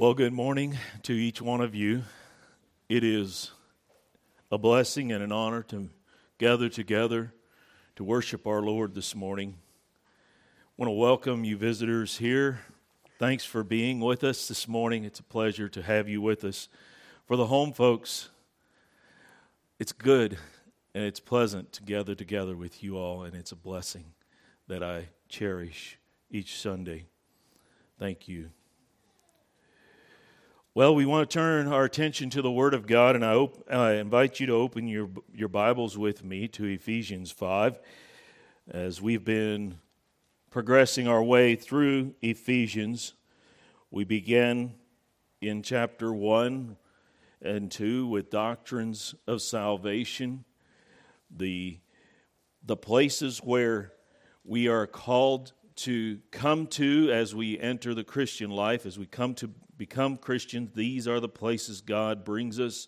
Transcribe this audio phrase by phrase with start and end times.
[0.00, 2.04] Well, good morning to each one of you.
[2.88, 3.50] It is
[4.50, 5.90] a blessing and an honor to
[6.38, 7.34] gather together
[7.96, 9.56] to worship our Lord this morning.
[9.58, 12.60] I want to welcome you visitors here.
[13.18, 15.04] Thanks for being with us this morning.
[15.04, 16.70] It's a pleasure to have you with us.
[17.26, 18.30] For the home folks,
[19.78, 20.38] it's good
[20.94, 24.14] and it's pleasant to gather together with you all, and it's a blessing
[24.66, 25.98] that I cherish
[26.30, 27.04] each Sunday.
[27.98, 28.48] Thank you.
[30.72, 33.64] Well, we want to turn our attention to the Word of God, and I, op-
[33.68, 37.76] I, invite you to open your, your Bibles with me to Ephesians 5
[38.70, 39.80] as we've been
[40.48, 43.14] progressing our way through Ephesians.
[43.90, 44.74] We began
[45.40, 46.76] in chapter 1
[47.42, 50.44] and 2 with doctrines of salvation,
[51.36, 51.80] the,
[52.64, 53.90] the places where
[54.44, 59.34] we are called to come to as we enter the Christian life, as we come
[59.36, 59.48] to
[59.78, 62.86] become Christians, these are the places God brings us.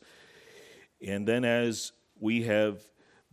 [1.07, 2.83] And then as we have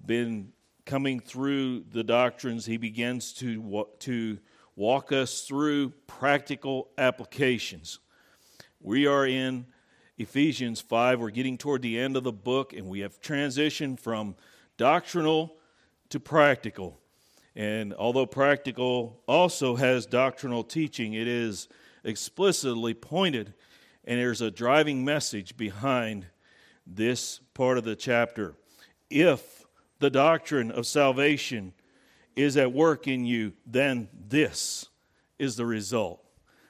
[0.06, 0.54] been
[0.86, 4.38] coming through the doctrines, he begins to, to
[4.78, 8.00] walk us through practical applications.
[8.80, 9.66] We are in
[10.18, 11.20] Ephesians 5.
[11.20, 14.36] We're getting toward the end of the book, and we have transitioned from
[14.78, 15.58] doctrinal
[16.10, 16.99] to practical.
[17.60, 21.68] And although practical also has doctrinal teaching, it is
[22.06, 23.54] explicitly pointed,
[24.06, 26.28] and there's a driving message behind
[26.88, 28.56] this part of the chapter.
[29.10, 29.66] If
[30.00, 31.74] the doctrine of salvation
[32.34, 34.88] is at work in you, then this
[35.38, 36.24] is the result.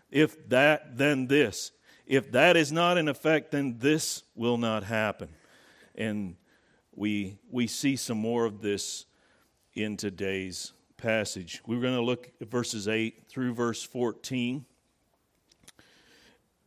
[0.10, 1.72] If that, then this.
[2.08, 5.30] If that is not in effect, then this will not happen.
[5.94, 6.36] And
[6.96, 9.06] we, we see some more of this
[9.76, 11.62] in today's passage.
[11.66, 14.66] We're going to look at verses 8 through verse 14.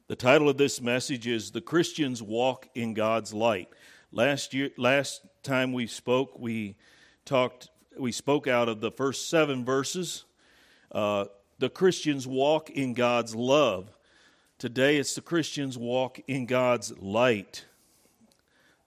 [0.09, 3.69] The title of this message is The Christians Walk in God's Light.
[4.11, 6.77] Last year last time we spoke, we
[7.27, 10.25] talked we spoke out of the first 7 verses.
[10.91, 11.27] Uh,
[11.59, 13.91] the Christians walk in God's love.
[14.59, 17.67] Today it's the Christians walk in God's light.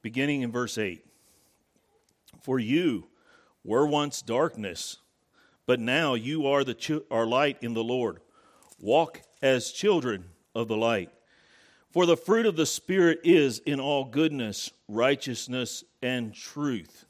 [0.01, 1.06] Beginning in verse 8.
[2.41, 3.07] For you
[3.63, 4.97] were once darkness,
[5.65, 8.19] but now you are the are light in the Lord.
[8.79, 11.09] Walk as children of the light.
[11.91, 17.05] For the fruit of the Spirit is in all goodness, righteousness, and truth,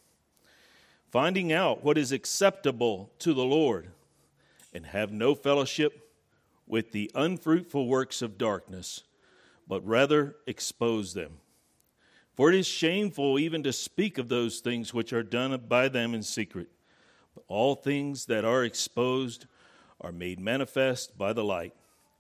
[1.11, 3.89] finding out what is acceptable to the Lord,
[4.73, 6.11] and have no fellowship
[6.67, 9.03] with the unfruitful works of darkness,
[9.67, 11.39] but rather expose them.
[12.35, 16.13] For it is shameful even to speak of those things which are done by them
[16.13, 16.67] in secret.
[17.47, 19.46] All things that are exposed
[20.01, 21.73] are made manifest by the light.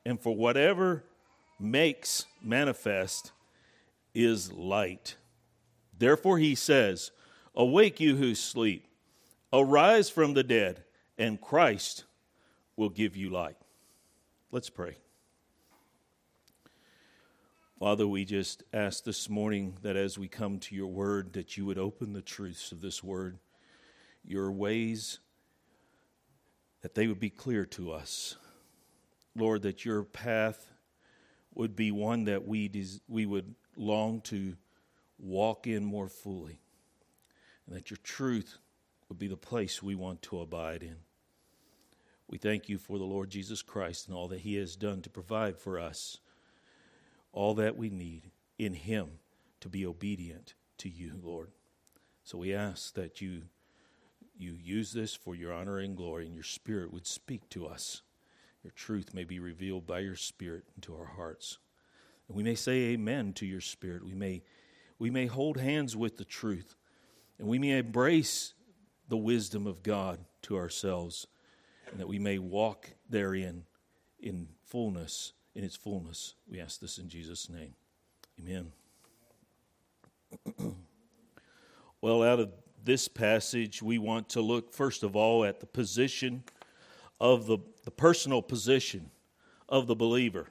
[0.05, 1.03] And for whatever
[1.59, 3.31] makes manifest
[4.13, 5.15] is light.
[5.97, 7.11] Therefore, he says,
[7.55, 8.85] Awake, you who sleep,
[9.53, 10.83] arise from the dead,
[11.17, 12.03] and Christ
[12.75, 13.57] will give you light.
[14.51, 14.97] Let's pray.
[17.79, 21.65] Father, we just ask this morning that as we come to your word, that you
[21.65, 23.37] would open the truths of this word,
[24.27, 25.19] your ways,
[26.81, 28.35] that they would be clear to us.
[29.35, 30.71] Lord, that your path
[31.53, 34.55] would be one that we, des- we would long to
[35.17, 36.61] walk in more fully,
[37.65, 38.57] and that your truth
[39.09, 40.97] would be the place we want to abide in.
[42.27, 45.09] We thank you for the Lord Jesus Christ and all that he has done to
[45.09, 46.17] provide for us
[47.31, 49.19] all that we need in him
[49.59, 51.51] to be obedient to you, Lord.
[52.23, 53.43] So we ask that you
[54.37, 58.01] you use this for your honor and glory and your spirit would speak to us
[58.65, 61.59] your truth may be revealed by your Spirit into our hearts.
[62.27, 64.03] And we may say amen to your Spirit.
[64.03, 64.41] We may,
[64.97, 66.73] we may hold hands with the truth,
[67.37, 68.55] and we may embrace
[69.07, 71.27] the wisdom of God to ourselves,
[71.91, 73.65] and that we may walk therein
[74.19, 76.33] in fullness, in its fullness.
[76.49, 77.75] We ask this in Jesus' name.
[78.39, 78.71] Amen.
[82.01, 82.51] well, out of
[82.85, 86.43] this passage, we want to look first of all at the position
[87.19, 89.09] of the, the personal position
[89.67, 90.47] of the believer.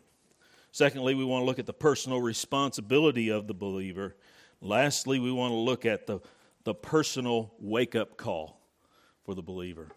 [0.72, 4.16] Secondly, we want to look at the personal responsibility of the believer.
[4.60, 6.20] Lastly, we want to look at the,
[6.64, 8.60] the personal wake up call
[9.24, 9.92] for the believer.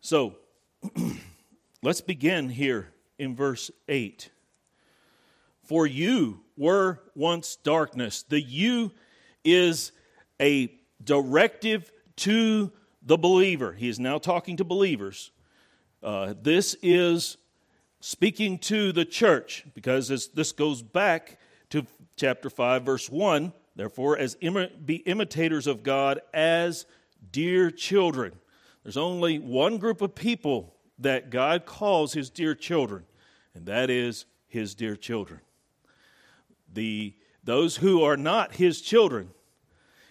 [0.00, 0.36] So,
[1.82, 4.30] let's begin here in verse 8.
[5.62, 8.22] For you were once darkness.
[8.22, 8.92] The you
[9.44, 9.92] is
[10.40, 10.70] a
[11.02, 12.72] directive to
[13.02, 13.72] the believer.
[13.72, 15.30] He is now talking to believers.
[16.02, 17.36] Uh, this is
[18.00, 21.38] speaking to the church, because this, this goes back
[21.70, 23.52] to chapter 5, verse 1.
[23.74, 26.86] Therefore, as Im- be imitators of God as
[27.32, 28.32] dear children.
[28.82, 33.04] There's only one group of people that God calls his dear children,
[33.54, 35.40] and that is his dear children.
[36.72, 37.14] The,
[37.44, 39.30] those who are not his children,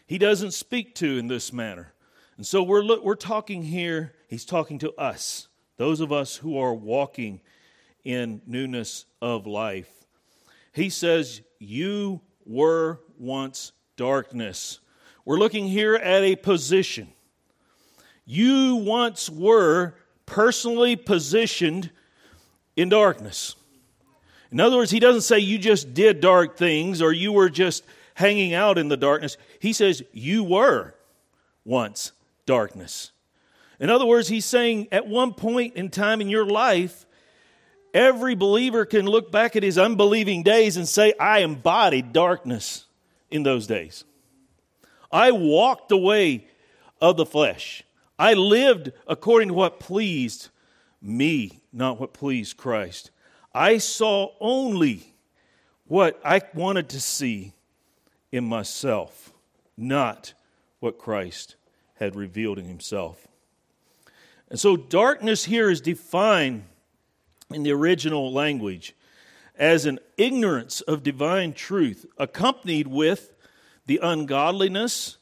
[0.06, 1.94] he doesn't speak to in this manner.
[2.38, 5.48] And so we're, we're talking here, he's talking to us,
[5.78, 7.42] those of us who are walking
[8.04, 9.90] in newness of life.
[10.74, 14.80] He says, You were once darkness.
[15.24, 17.08] We're looking here at a position.
[18.25, 21.92] You once were personally positioned
[22.75, 23.56] in darkness.
[24.51, 27.84] In other words, he doesn't say you just did dark things or you were just
[28.15, 29.38] hanging out in the darkness.
[29.59, 30.95] He says you were
[31.63, 32.12] once
[32.45, 33.12] darkness.
[33.79, 37.06] In other words, he's saying at one point in time in your life,
[37.94, 42.85] every believer can look back at his unbelieving days and say, I embodied darkness
[43.29, 44.06] in those days.
[45.12, 46.47] I walked the way
[47.01, 47.83] of the flesh.
[48.17, 50.50] I lived according to what pleased
[51.01, 53.12] me, not what pleased Christ.
[53.53, 55.13] I saw only
[55.85, 57.53] what I wanted to see
[58.36, 59.32] in myself,
[59.78, 60.34] not
[60.82, 61.56] what Christ
[61.96, 63.28] had revealed in himself.
[64.50, 66.66] And so, darkness here is defined
[67.54, 68.94] in the original language
[69.58, 73.32] as an ignorance of divine truth, accompanied with
[73.86, 75.18] the ungodliness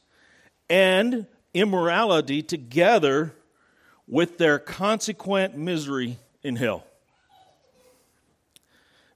[0.68, 3.32] and immorality together
[4.08, 6.84] with their consequent misery in hell.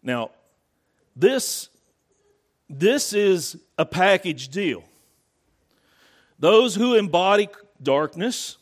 [0.04, 0.30] Now,
[1.16, 1.68] this,
[2.68, 4.84] this is a package deal.
[6.38, 7.48] Those who embody
[7.82, 8.58] darkness,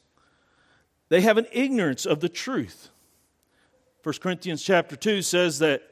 [1.08, 2.88] they have an ignorance of the truth.
[4.02, 5.82] 1 Corinthians chapter 2 says that,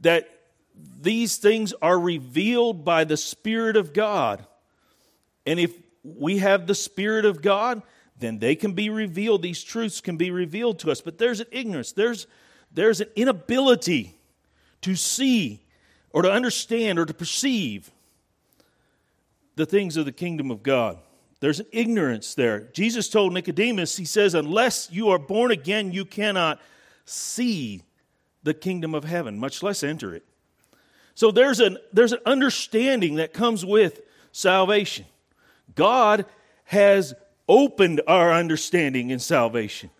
[0.00, 0.28] that
[1.00, 4.46] these things are revealed by the Spirit of God.
[5.44, 5.72] And if
[6.04, 7.82] we have the Spirit of God,
[8.18, 9.42] then they can be revealed.
[9.42, 11.00] These truths can be revealed to us.
[11.00, 12.26] But there's an ignorance, there's,
[12.72, 14.16] there's an inability
[14.82, 15.60] to see
[16.12, 17.90] or to understand or to perceive
[19.56, 20.98] the things of the kingdom of God.
[21.40, 22.60] There's an ignorance there.
[22.72, 26.60] Jesus told Nicodemus, He says, Unless you are born again, you cannot
[27.04, 27.82] see
[28.42, 30.24] the kingdom of heaven, much less enter it.
[31.14, 34.00] So there's an, there's an understanding that comes with
[34.32, 35.04] salvation.
[35.74, 36.26] God
[36.64, 37.14] has
[37.48, 39.90] opened our understanding in salvation.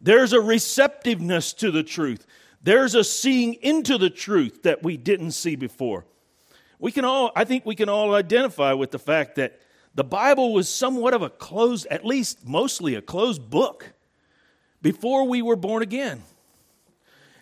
[0.00, 2.26] There's a receptiveness to the truth.
[2.62, 6.04] There's a seeing into the truth that we didn't see before.
[6.78, 9.60] We can all, I think we can all identify with the fact that
[9.94, 13.92] the Bible was somewhat of a closed, at least mostly a closed book
[14.82, 16.22] before we were born again.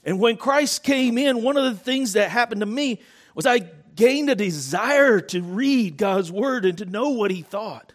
[0.05, 3.01] And when Christ came in, one of the things that happened to me
[3.35, 3.59] was I
[3.95, 7.93] gained a desire to read God's word and to know what he thought,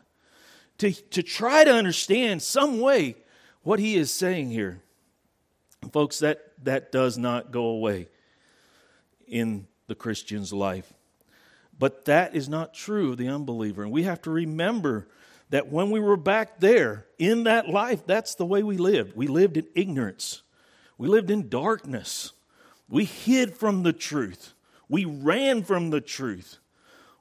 [0.77, 3.15] to, to try to understand some way
[3.63, 4.81] what he is saying here.
[5.91, 8.07] folks, that, that does not go away
[9.27, 10.91] in the Christian's life.
[11.77, 13.83] But that is not true of the unbeliever.
[13.83, 15.07] And we have to remember
[15.49, 19.15] that when we were back there in that life, that's the way we lived.
[19.15, 20.41] We lived in ignorance,
[20.97, 22.31] we lived in darkness,
[22.89, 24.53] we hid from the truth.
[24.89, 26.59] We ran from the truth.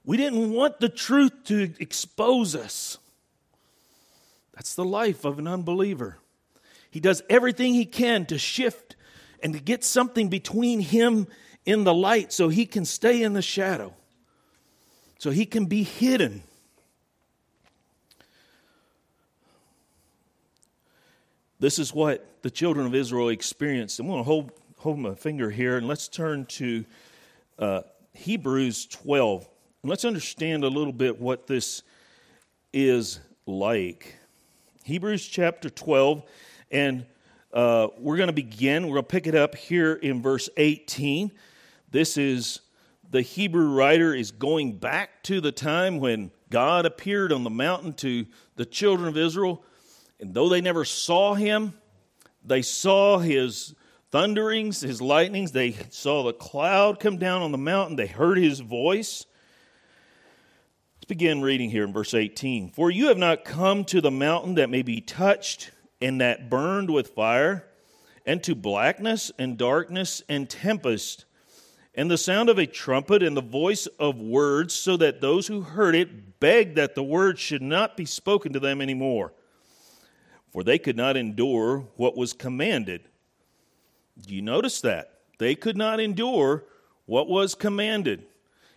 [0.05, 2.99] We didn't want the truth to expose us.
[4.55, 6.19] That's the life of an unbeliever.
[6.91, 8.92] He does everything he can to shift
[9.43, 11.27] and to get something between him
[11.65, 13.93] in the light so he can stay in the shadow,
[15.19, 16.43] so he can be hidden.
[21.61, 24.01] This is what the children of Israel experienced.
[24.01, 26.85] I'm going to hold, hold my finger here and let's turn to
[27.59, 27.83] uh,
[28.15, 29.49] Hebrews 12.
[29.83, 31.85] And let's understand a little bit what this
[32.73, 34.17] is like.
[34.85, 36.25] Hebrews chapter 12,
[36.73, 37.07] and
[37.53, 38.85] uh, we're going to begin.
[38.87, 41.31] We're going to pick it up here in verse 18.
[41.91, 42.61] This is
[43.11, 47.93] the Hebrew writer is going back to the time when God appeared on the mountain
[47.95, 49.63] to the children of Israel.
[50.19, 51.75] And though they never saw him,
[52.43, 53.75] they saw his
[54.11, 55.53] thunderings, his lightnings.
[55.53, 57.97] They saw the cloud come down on the mountain.
[57.97, 59.27] They heard his voice.
[60.97, 62.71] Let's begin reading here in verse 18.
[62.71, 65.71] For you have not come to the mountain that may be touched
[66.03, 67.65] and that burned with fire,
[68.27, 71.25] and to blackness and darkness and tempest,
[71.95, 75.61] and the sound of a trumpet and the voice of words, so that those who
[75.61, 79.33] heard it begged that the words should not be spoken to them anymore.
[80.53, 83.09] For they could not endure what was commanded
[84.21, 85.21] Do you notice that?
[85.39, 86.65] They could not endure
[87.07, 88.27] what was commanded.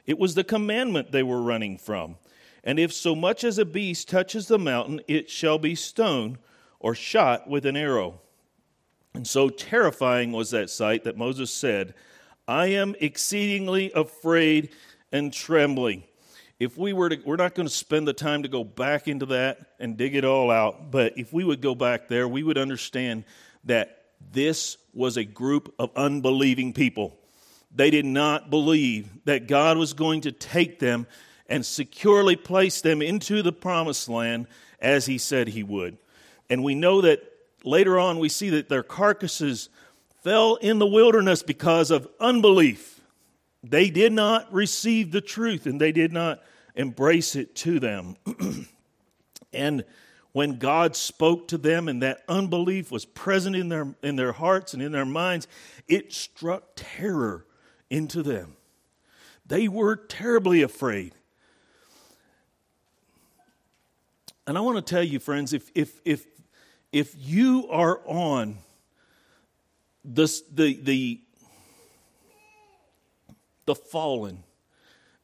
[0.06, 2.18] It was the commandment they were running from.
[2.64, 6.38] And if so much as a beast touches the mountain, it shall be stoned
[6.86, 8.14] or shot with an arrow.
[9.16, 11.96] And so terrifying was that sight that Moses said,
[12.48, 14.70] I am exceedingly afraid
[15.12, 16.04] and trembling.
[16.60, 19.26] If we were to, we're not going to spend the time to go back into
[19.26, 22.60] that and dig it all out, but if we would go back there, we would
[22.60, 23.24] understand
[23.64, 27.18] that this was a group of unbelieving people.
[27.74, 31.08] They did not believe that God was going to take them
[31.50, 34.46] and securely place them into the promised land
[34.80, 35.98] as he said he would.
[36.50, 37.22] And we know that
[37.64, 39.70] later on we see that their carcasses
[40.24, 43.02] fell in the wilderness because of unbelief.
[43.64, 46.42] They did not receive the truth and they did not
[46.76, 48.16] embrace it to them.
[49.54, 49.84] and
[50.34, 54.74] when God spoke to them and that unbelief was present in their, in their hearts
[54.74, 55.48] and in their minds,
[55.88, 57.46] it struck terror
[57.90, 58.58] into them.
[59.46, 61.14] They were terribly afraid.
[64.48, 66.26] And I want to tell you, friends, if, if, if,
[66.96, 68.58] if you are on
[70.06, 71.20] this, the, the,
[73.66, 74.44] the fallen,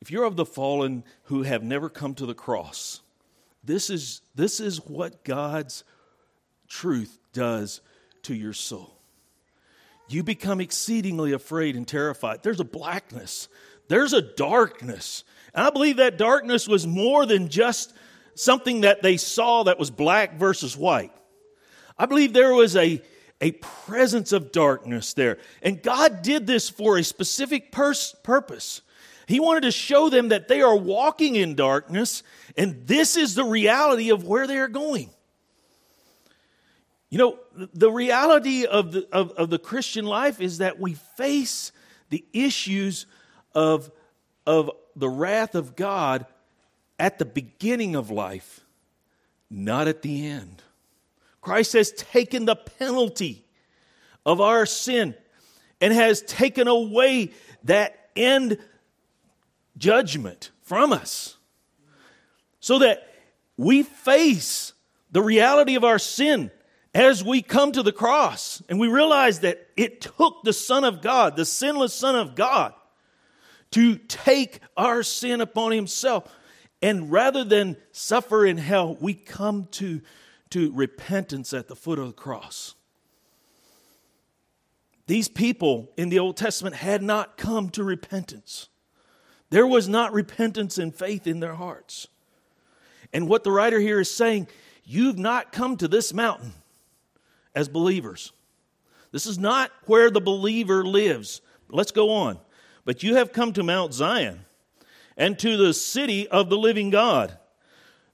[0.01, 2.99] if you're of the fallen who have never come to the cross,
[3.63, 5.85] this is, this is what God's
[6.67, 7.79] truth does
[8.23, 8.97] to your soul.
[10.09, 12.43] You become exceedingly afraid and terrified.
[12.43, 13.47] There's a blackness,
[13.87, 15.23] there's a darkness.
[15.53, 17.93] And I believe that darkness was more than just
[18.35, 21.13] something that they saw that was black versus white.
[22.01, 22.99] I believe there was a,
[23.41, 25.37] a presence of darkness there.
[25.61, 28.81] And God did this for a specific pers- purpose.
[29.27, 32.23] He wanted to show them that they are walking in darkness,
[32.57, 35.11] and this is the reality of where they are going.
[37.11, 41.71] You know, the reality of the, of, of the Christian life is that we face
[42.09, 43.05] the issues
[43.53, 43.91] of,
[44.47, 46.25] of the wrath of God
[46.97, 48.61] at the beginning of life,
[49.51, 50.63] not at the end.
[51.41, 53.43] Christ has taken the penalty
[54.25, 55.15] of our sin
[55.79, 57.31] and has taken away
[57.63, 58.59] that end
[59.77, 61.37] judgment from us
[62.59, 63.07] so that
[63.57, 64.73] we face
[65.11, 66.51] the reality of our sin
[66.93, 71.01] as we come to the cross and we realize that it took the Son of
[71.01, 72.73] God, the sinless Son of God,
[73.71, 76.31] to take our sin upon Himself.
[76.81, 80.01] And rather than suffer in hell, we come to,
[80.51, 82.75] to repentance at the foot of the cross.
[85.07, 88.69] These people in the Old Testament had not come to repentance.
[89.49, 92.07] There was not repentance and faith in their hearts.
[93.11, 94.47] And what the writer here is saying,
[94.85, 96.53] you've not come to this mountain
[97.53, 98.31] as believers.
[99.11, 101.41] This is not where the believer lives.
[101.69, 102.39] Let's go on.
[102.85, 104.45] But you have come to Mount Zion
[105.17, 107.37] and to the city of the living God,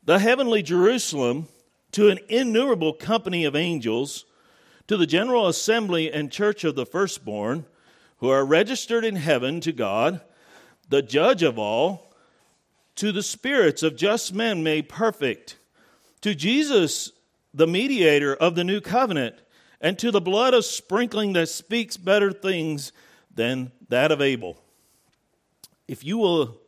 [0.03, 1.47] the heavenly Jerusalem,
[1.91, 4.25] to an innumerable company of angels,
[4.87, 7.65] to the general assembly and church of the firstborn,
[8.17, 10.21] who are registered in heaven to God,
[10.89, 12.13] the judge of all,
[12.95, 15.57] to the spirits of just men made perfect,
[16.21, 17.11] to Jesus,
[17.53, 19.35] the mediator of the new covenant,
[19.79, 22.91] and to the blood of sprinkling that speaks better things
[23.33, 24.57] than that of Abel.
[25.87, 26.59] If you will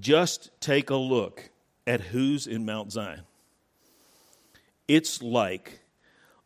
[0.00, 1.50] just take a look
[1.86, 3.22] at who's in Mount Zion,
[4.88, 5.80] it's like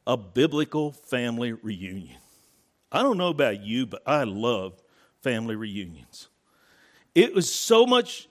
[0.07, 2.19] a biblical family reunion.
[2.91, 4.83] I don't know about you, but I love
[5.23, 6.29] family reunions.
[7.15, 8.29] It was so much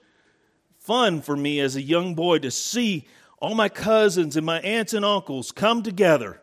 [0.80, 3.08] fun for me as a young boy to see
[3.39, 6.41] all my cousins and my aunts and uncles come together.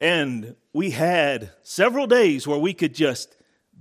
[0.00, 3.36] And we had several days where we could just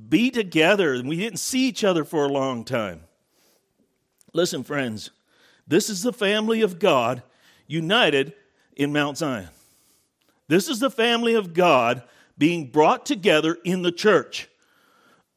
[0.10, 3.02] be together and we didn't see each other for a long time.
[4.34, 5.12] Listen, friends,
[5.68, 7.22] this is the family of God
[7.68, 8.34] united
[8.78, 9.50] in Mount Zion.
[10.48, 12.04] This is the family of God
[12.38, 14.48] being brought together in the church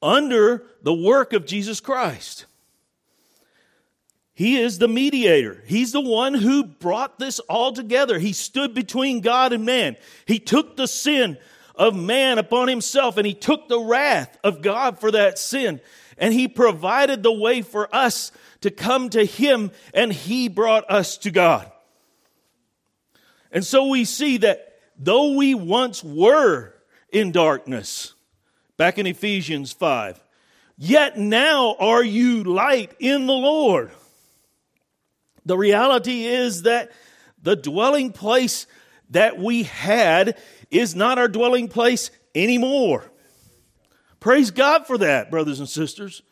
[0.00, 2.46] under the work of Jesus Christ.
[4.34, 5.62] He is the mediator.
[5.66, 8.18] He's the one who brought this all together.
[8.18, 9.96] He stood between God and man.
[10.26, 11.36] He took the sin
[11.74, 15.80] of man upon himself and he took the wrath of God for that sin.
[16.16, 21.18] And he provided the way for us to come to him and he brought us
[21.18, 21.69] to God.
[23.50, 26.74] And so we see that though we once were
[27.12, 28.14] in darkness,
[28.76, 30.22] back in Ephesians 5.
[30.78, 33.90] Yet now are you light in the Lord.
[35.44, 36.90] The reality is that
[37.42, 38.66] the dwelling place
[39.10, 40.38] that we had
[40.70, 43.10] is not our dwelling place anymore.
[44.20, 46.22] Praise God for that, brothers and sisters.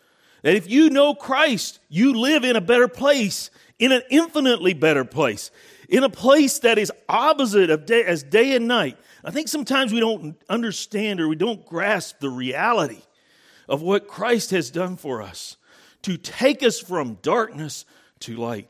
[0.42, 5.04] That if you know Christ, you live in a better place, in an infinitely better
[5.04, 5.50] place,
[5.88, 8.98] in a place that is opposite of day, as day and night.
[9.24, 13.02] I think sometimes we don't understand or we don't grasp the reality
[13.68, 15.56] of what Christ has done for us
[16.02, 17.84] to take us from darkness
[18.20, 18.68] to light.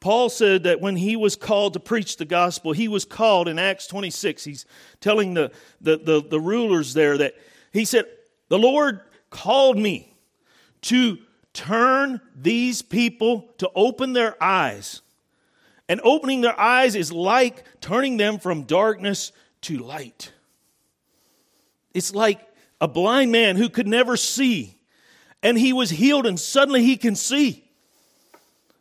[0.00, 3.58] Paul said that when he was called to preach the gospel, he was called in
[3.58, 4.44] Acts 26.
[4.44, 4.66] He's
[5.00, 7.34] telling the, the, the, the rulers there that
[7.70, 8.06] he said,
[8.48, 10.14] The Lord called me
[10.82, 11.18] to
[11.52, 15.02] turn these people to open their eyes.
[15.90, 19.32] And opening their eyes is like turning them from darkness
[19.62, 20.30] to light.
[21.92, 22.40] It's like
[22.80, 24.76] a blind man who could never see,
[25.42, 27.68] and he was healed, and suddenly he can see.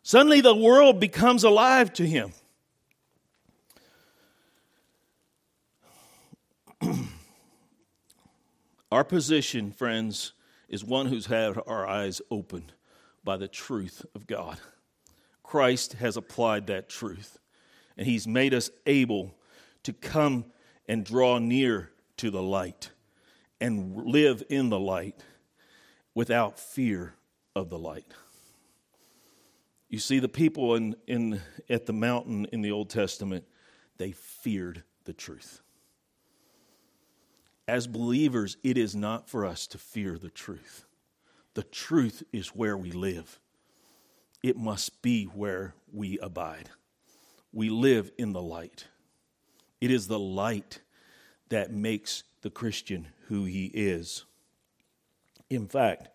[0.04, 2.32] Suddenly the world becomes alive to him.
[8.92, 10.34] our position, friends,
[10.68, 12.74] is one who's had our eyes opened
[13.24, 14.60] by the truth of God.
[15.50, 17.40] Christ has applied that truth,
[17.98, 19.34] and He's made us able
[19.82, 20.46] to come
[20.88, 22.92] and draw near to the light
[23.60, 25.24] and live in the light
[26.14, 27.16] without fear
[27.56, 28.06] of the light.
[29.90, 33.44] You see, the people in, in, at the mountain in the Old Testament,
[33.98, 35.62] they feared the truth.
[37.68, 40.86] As believers, it is not for us to fear the truth.
[41.56, 43.40] The truth is where we live,
[44.44, 46.70] it must be where we abide.
[47.52, 48.86] We live in the light.
[49.82, 50.82] It is the light
[51.50, 54.26] that makes the Christian who he is.
[55.50, 56.10] In fact,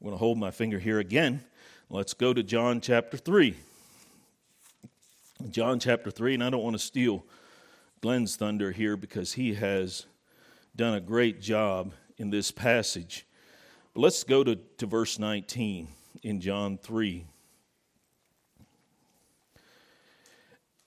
[0.00, 1.44] I'm going to hold my finger here again
[1.92, 3.52] Let's go to John chapter 3.
[5.50, 7.24] John chapter 3, and I don't want to steal
[8.00, 10.06] Glenn's thunder here because he has
[10.76, 13.26] done a great job in this passage.
[13.92, 15.88] But let's go to, to verse 19
[16.22, 17.26] in John 3.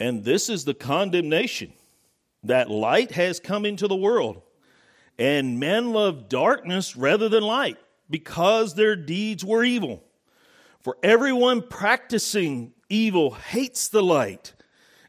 [0.04, 1.72] And this is the condemnation
[2.44, 4.42] that light has come into the world,
[5.18, 7.78] and men love darkness rather than light
[8.10, 10.04] because their deeds were evil.
[10.82, 14.52] For everyone practicing evil hates the light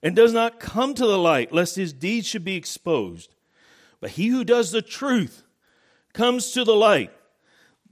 [0.00, 3.34] and does not come to the light, lest his deeds should be exposed.
[3.98, 5.42] But he who does the truth
[6.12, 7.10] comes to the light,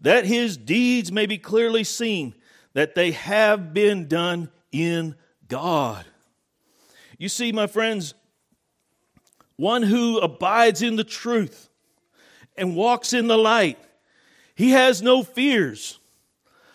[0.01, 2.37] that his deeds may be clearly seen,
[2.75, 5.17] that they have been done in
[5.49, 6.07] God.
[7.23, 8.15] You see, my friends,
[9.55, 11.69] one who abides in the truth
[12.57, 13.79] and walks in the light,
[14.57, 16.01] he has no fears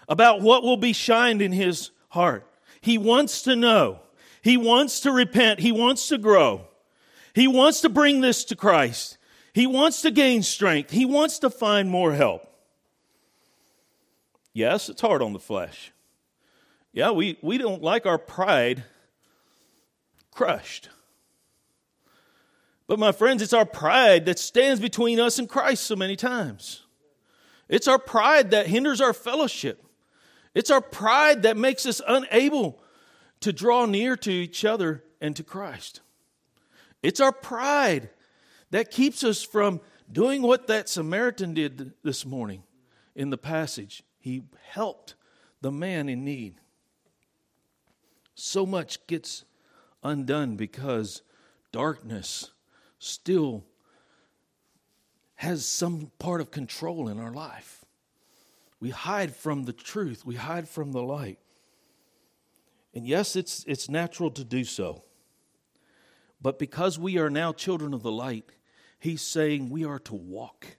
[0.08, 2.50] about what will be shined in his heart.
[2.80, 4.00] He wants to know.
[4.42, 5.60] He wants to repent.
[5.60, 6.70] He wants to grow.
[7.36, 9.18] He wants to bring this to Christ.
[9.52, 10.92] He wants to gain strength.
[10.92, 12.50] He wants to find more help.
[14.54, 15.92] Yes, it's hard on the flesh.
[16.94, 18.86] Yeah, we, we don't like our pride
[20.38, 20.90] crushed.
[22.86, 26.84] But my friends, it's our pride that stands between us and Christ so many times.
[27.68, 29.84] It's our pride that hinders our fellowship.
[30.54, 32.80] It's our pride that makes us unable
[33.42, 36.02] to draw near to each other and to Christ.
[37.02, 38.12] It's our pride
[38.70, 42.62] that keeps us from doing what that Samaritan did this morning
[43.16, 44.04] in the passage.
[44.20, 45.16] He helped
[45.62, 46.56] the man in need.
[48.36, 49.44] So much gets
[50.08, 51.22] undone because
[51.72, 52.52] darkness
[53.00, 53.66] still
[55.36, 57.86] has some part of control in our life.
[58.80, 61.40] We hide from the truth, we hide from the light.
[62.94, 65.04] And yes, it's, it's natural to do so.
[66.42, 68.46] But because we are now children of the light,
[69.00, 70.78] he's saying we are to walk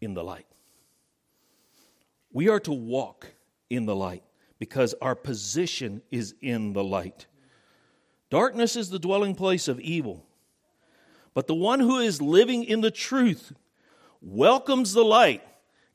[0.00, 0.46] in the light.
[2.32, 3.28] We are to walk
[3.70, 4.22] in the light
[4.58, 7.26] because our position is in the light.
[8.30, 10.24] Darkness is the dwelling place of evil.
[11.34, 13.52] But the one who is living in the truth
[14.20, 15.42] welcomes the light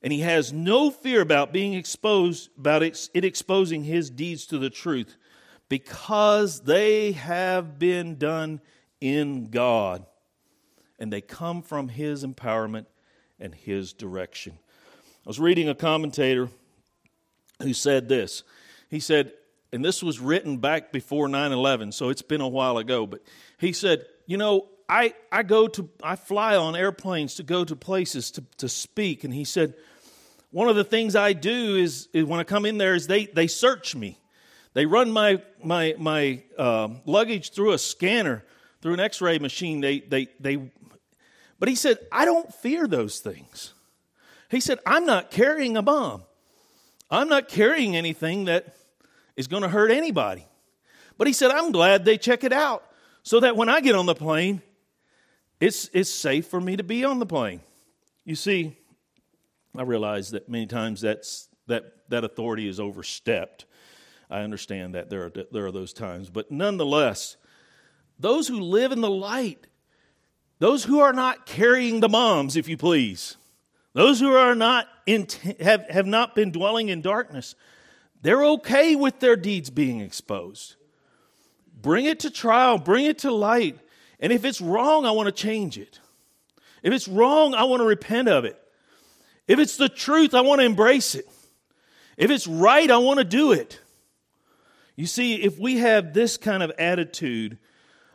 [0.04, 4.70] and he has no fear about being exposed, about it, exposing his deeds to the
[4.70, 5.16] truth,
[5.70, 8.62] because they have been done
[9.00, 10.06] in God,
[11.00, 12.86] and they come from his empowerment
[13.40, 14.58] and his direction.
[15.26, 16.50] I was reading a commentator
[17.62, 18.44] who said this.
[18.90, 19.34] He said,
[19.74, 23.22] and this was written back before 9 11, so it's been a while ago, but
[23.58, 27.76] he said, You know, I, I go to, I fly on airplanes to go to
[27.76, 29.74] places to, to speak, and he said,
[30.52, 33.26] one of the things I do is, is, when I come in there is they,
[33.26, 34.20] they search me.
[34.74, 38.44] They run my, my, my uh, luggage through a scanner,
[38.82, 39.80] through an x ray machine.
[39.80, 40.72] They, they, they,
[41.58, 43.74] but he said, I don't fear those things
[44.50, 46.24] He said, I'm not carrying a bomb.
[47.10, 48.76] I'm not carrying anything that
[49.36, 50.46] is going to hurt anybody.
[51.18, 52.84] But he said, I'm glad they check it out
[53.24, 54.62] so that when I get on the plane,
[55.60, 57.62] it's, it's safe for me to be on the plane.
[58.26, 58.76] You see,
[59.76, 63.66] I realize that many times that's, that, that authority is overstepped.
[64.30, 66.30] I understand that there are, there are those times.
[66.30, 67.38] But nonetheless,
[68.20, 69.68] those who live in the light,
[70.60, 73.38] those who are not carrying the bombs, if you please,
[73.94, 75.28] those who are not in,
[75.60, 77.56] have, have not been dwelling in darkness,
[78.22, 80.76] they're okay with their deeds being exposed.
[81.82, 83.80] Bring it to trial, bring it to light.
[84.20, 86.00] And if it's wrong, I want to change it.
[86.84, 88.58] If it's wrong, I want to repent of it.
[89.48, 91.28] If it's the truth, I want to embrace it.
[92.18, 93.80] If it's right, I want to do it.
[94.96, 97.58] You see, if we have this kind of attitude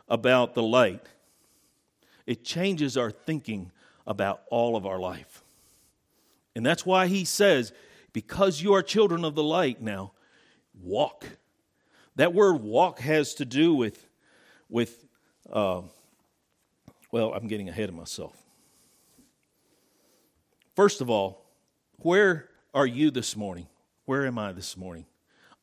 [0.07, 1.05] about the light,
[2.25, 3.71] it changes our thinking
[4.05, 5.43] about all of our life.
[6.55, 7.73] And that's why he says,
[8.17, 10.11] because you are children of the light now,
[10.73, 11.23] walk.
[12.15, 14.07] That word walk has to do with,
[14.69, 15.05] with
[15.53, 15.83] uh,
[17.11, 18.35] well, I'm getting ahead of myself.
[20.75, 21.45] First of all,
[21.97, 23.67] where are you this morning?
[24.05, 25.05] Where am I this morning?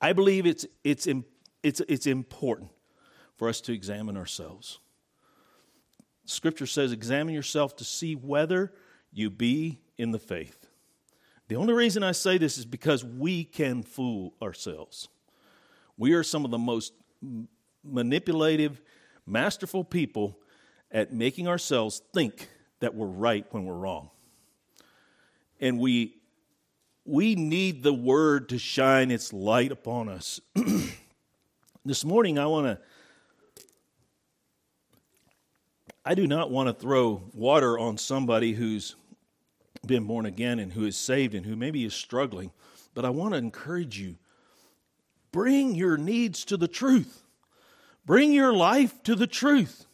[0.01, 1.09] I believe it's, it's,
[1.65, 2.71] it's, it's important
[3.35, 4.79] for us to examine ourselves.
[6.25, 8.73] Scripture says, examine yourself to see whether
[9.13, 10.64] you be in the faith.
[11.49, 15.09] The only reason I say this is because we can fool ourselves.
[15.99, 16.93] We are some of the most
[17.85, 18.81] manipulative,
[19.27, 20.39] masterful people
[20.91, 22.49] at making ourselves think
[22.81, 24.11] that we're right when we're wrong.
[25.61, 26.17] And we
[27.07, 30.41] we need the word to shine its light upon us.
[31.85, 32.79] this morning I want to
[36.07, 38.95] I do not want to throw water on somebody who's
[39.87, 42.51] been born again and who is saved and who maybe is struggling,
[42.95, 44.17] but I want to encourage you
[45.33, 47.23] bring your needs to the truth.
[48.07, 49.87] Bring your life to the truth.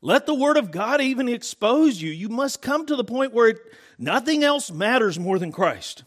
[0.00, 2.10] Let the Word of God even expose you.
[2.10, 3.58] You must come to the point where it,
[3.98, 6.04] nothing else matters more than Christ.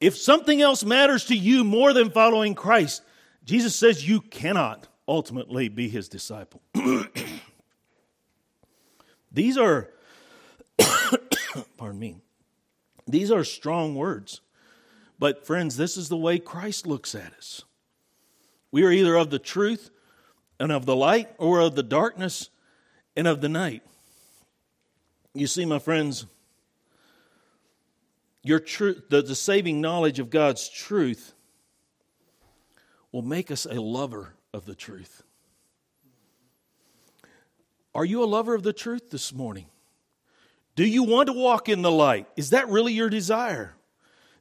[0.00, 3.02] If something else matters to you more than following Christ,
[3.44, 6.60] Jesus says you cannot ultimately be His disciple.
[9.32, 9.90] These are,
[11.76, 12.16] pardon me,
[13.06, 14.40] these are strong words.
[15.18, 17.62] But, friends, this is the way Christ looks at us.
[18.70, 19.90] We are either of the truth
[20.60, 22.50] and of the light or of the darkness
[23.16, 23.82] and of the night.
[25.34, 26.26] You see, my friends,
[28.42, 31.34] your truth, the, the saving knowledge of God's truth
[33.10, 35.22] will make us a lover of the truth.
[37.94, 39.66] Are you a lover of the truth this morning?
[40.78, 42.28] Do you want to walk in the light?
[42.36, 43.74] Is that really your desire?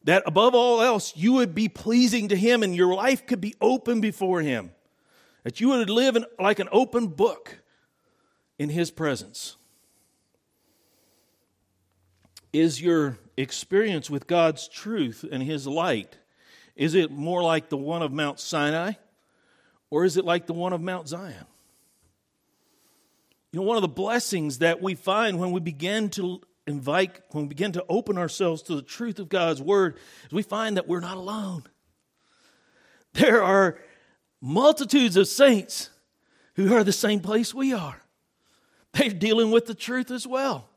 [0.04, 3.56] That above all else, you would be pleasing to Him and your life could be
[3.60, 4.70] open before Him.
[5.42, 7.64] That you would live in, like an open book
[8.60, 9.56] in His presence.
[12.54, 16.20] Is your experience with God's truth and His light,
[16.76, 18.92] is it more like the one of Mount Sinai
[19.90, 21.48] or is it like the one of Mount Zion?
[23.52, 27.46] You know, one of the blessings that we find when we begin to invite, when
[27.46, 30.88] we begin to open ourselves to the truth of God's word, is we find that
[30.88, 31.64] we're not alone.
[33.14, 33.80] There are
[34.42, 35.90] multitudes of saints
[36.56, 38.02] who are the same place we are.
[38.94, 40.70] They're dealing with the truth as well.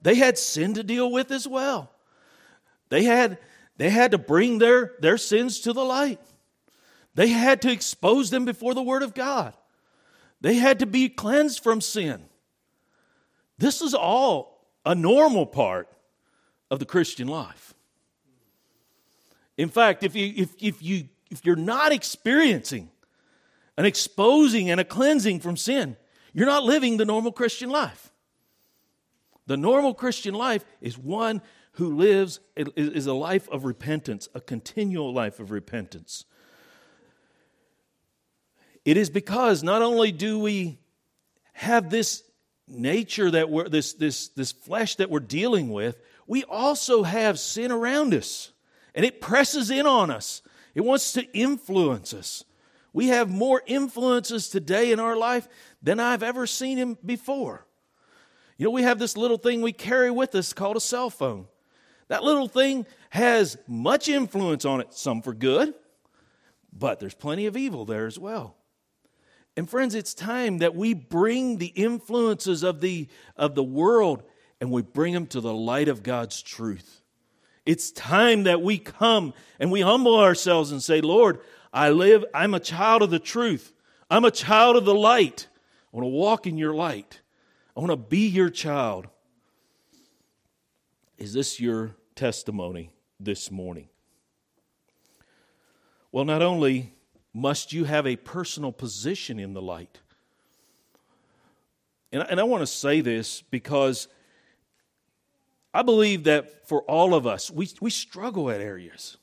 [0.00, 1.90] They had sin to deal with as well.
[2.88, 3.38] They had,
[3.76, 6.20] they had to bring their, their sins to the light.
[7.14, 9.54] They had to expose them before the Word of God.
[10.42, 12.24] They had to be cleansed from sin.
[13.58, 15.88] This is all a normal part
[16.68, 17.74] of the Christian life.
[19.56, 22.90] In fact, if, you, if, if, you, if you're not experiencing
[23.78, 25.96] an exposing and a cleansing from sin,
[26.32, 28.10] you're not living the normal Christian life.
[29.46, 31.40] The normal Christian life is one
[31.72, 36.24] who lives, is a life of repentance, a continual life of repentance.
[38.84, 40.78] It is because not only do we
[41.52, 42.24] have this
[42.66, 47.70] nature that we're, this, this, this flesh that we're dealing with, we also have sin
[47.70, 48.52] around us.
[48.94, 50.42] And it presses in on us,
[50.74, 52.44] it wants to influence us.
[52.94, 55.48] We have more influences today in our life
[55.82, 57.66] than I've ever seen him before.
[58.58, 61.46] You know, we have this little thing we carry with us called a cell phone.
[62.08, 65.72] That little thing has much influence on it, some for good,
[66.70, 68.56] but there's plenty of evil there as well.
[69.56, 74.22] And friends, it's time that we bring the influences of the, of the world
[74.60, 77.02] and we bring them to the light of God's truth.
[77.66, 81.40] It's time that we come and we humble ourselves and say, Lord,
[81.72, 83.72] I live, I'm a child of the truth.
[84.10, 85.48] I'm a child of the light.
[85.52, 87.20] I want to walk in your light.
[87.76, 89.06] I want to be your child.
[91.18, 93.88] Is this your testimony this morning?
[96.10, 96.92] Well, not only
[97.34, 100.00] must you have a personal position in the light,
[102.12, 104.06] and, and I want to say this because
[105.72, 109.16] I believe that for all of us, we, we struggle at areas.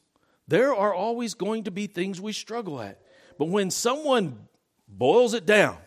[0.48, 3.00] There are always going to be things we struggle at.
[3.38, 4.48] But when someone
[4.88, 5.78] boils it down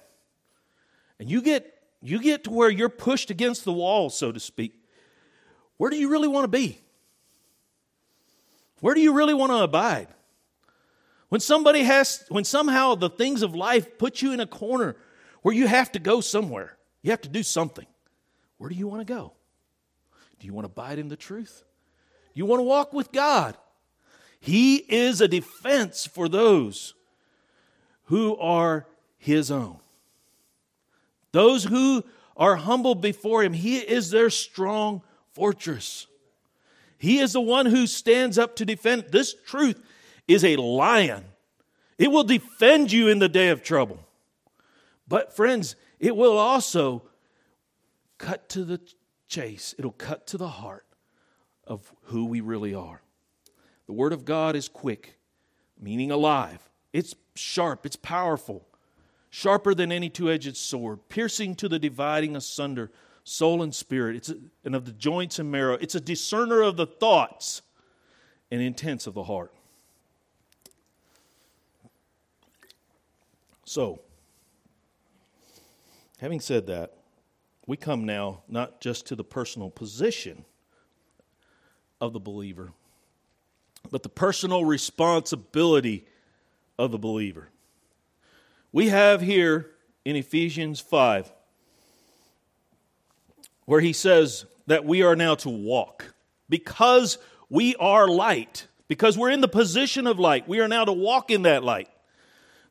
[1.18, 1.68] and you get
[2.04, 4.74] you get to where you're pushed against the wall, so to speak,
[5.76, 6.80] where do you really want to be?
[8.80, 10.08] Where do you really want to abide?
[11.33, 14.97] When somebody has when somehow the things of life put you in a corner
[15.40, 16.77] where you have to go somewhere.
[17.01, 17.87] You have to do something.
[18.59, 19.33] Where do you want to go?
[20.38, 21.64] Do you want to abide in the truth?
[22.35, 23.57] Do you want to walk with God?
[24.40, 26.92] He is a defense for those
[28.05, 29.79] who are his own.
[31.31, 32.05] Those who
[32.37, 35.01] are humble before him, he is their strong
[35.33, 36.07] fortress.
[36.99, 39.07] He is the one who stands up to defend.
[39.09, 39.83] This truth
[40.28, 41.24] is a lion.
[41.98, 44.00] It will defend you in the day of trouble.
[45.06, 47.02] But, friends, it will also
[48.18, 48.80] cut to the
[49.28, 50.87] chase, it'll cut to the heart
[51.66, 53.02] of who we really are.
[53.87, 55.18] The Word of God is quick,
[55.80, 56.68] meaning alive.
[56.92, 58.66] It's sharp, it's powerful,
[59.30, 62.90] sharper than any two edged sword, piercing to the dividing asunder
[63.24, 65.78] soul and spirit, it's a, and of the joints and marrow.
[65.80, 67.62] It's a discerner of the thoughts
[68.50, 69.52] and intents of the heart.
[73.72, 74.00] So,
[76.18, 76.92] having said that,
[77.66, 80.44] we come now not just to the personal position
[81.98, 82.74] of the believer,
[83.90, 86.04] but the personal responsibility
[86.78, 87.48] of the believer.
[88.72, 89.70] We have here
[90.04, 91.32] in Ephesians 5
[93.64, 96.12] where he says that we are now to walk
[96.50, 97.16] because
[97.48, 100.46] we are light, because we're in the position of light.
[100.46, 101.88] We are now to walk in that light.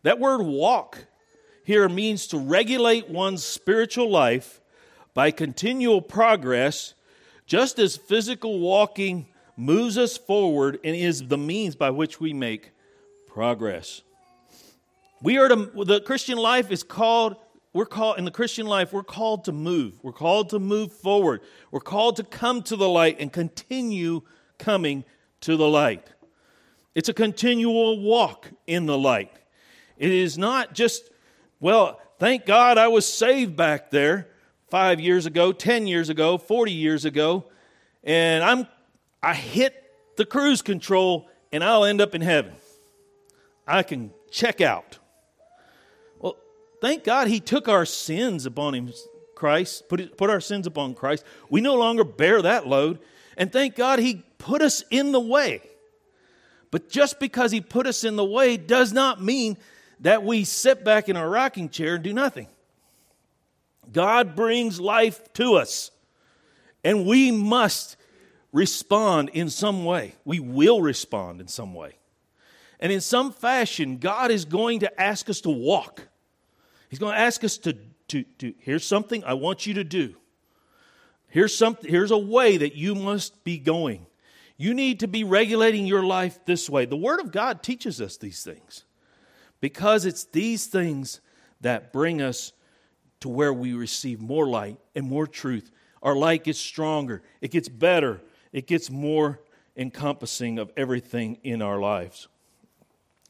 [0.03, 1.05] That word walk
[1.63, 4.61] here means to regulate one's spiritual life
[5.13, 6.93] by continual progress,
[7.45, 12.71] just as physical walking moves us forward and is the means by which we make
[13.27, 14.01] progress.
[15.21, 17.35] We are to, the Christian life is called,
[17.73, 19.99] we're called, in the Christian life, we're called to move.
[20.01, 21.41] We're called to move forward.
[21.69, 24.23] We're called to come to the light and continue
[24.57, 25.03] coming
[25.41, 26.07] to the light.
[26.95, 29.31] It's a continual walk in the light.
[29.97, 31.09] It is not just,
[31.59, 34.27] well, thank God I was saved back there
[34.69, 37.45] five years ago, 10 years ago, 40 years ago,
[38.03, 38.67] and I'm,
[39.21, 39.75] I hit
[40.17, 42.53] the cruise control and I'll end up in heaven.
[43.67, 44.97] I can check out.
[46.19, 46.37] Well,
[46.81, 48.91] thank God he took our sins upon him,
[49.35, 51.25] Christ, put, it, put our sins upon Christ.
[51.49, 52.99] We no longer bear that load.
[53.37, 55.61] And thank God he put us in the way.
[56.69, 59.57] But just because he put us in the way does not mean
[60.01, 62.47] that we sit back in our rocking chair and do nothing.
[63.91, 65.91] God brings life to us,
[66.83, 67.97] and we must
[68.51, 70.15] respond in some way.
[70.25, 71.95] We will respond in some way.
[72.79, 76.07] And in some fashion, God is going to ask us to walk.
[76.89, 77.77] He's going to ask us to,
[78.09, 80.15] to, to here's something I want you to do.
[81.27, 84.05] Here's, something, here's a way that you must be going.
[84.57, 86.85] You need to be regulating your life this way.
[86.85, 88.83] The Word of God teaches us these things
[89.61, 91.21] because it's these things
[91.61, 92.51] that bring us
[93.21, 95.71] to where we receive more light and more truth.
[96.03, 98.21] Our light gets stronger, it gets better,
[98.51, 99.39] it gets more
[99.77, 102.27] encompassing of everything in our lives.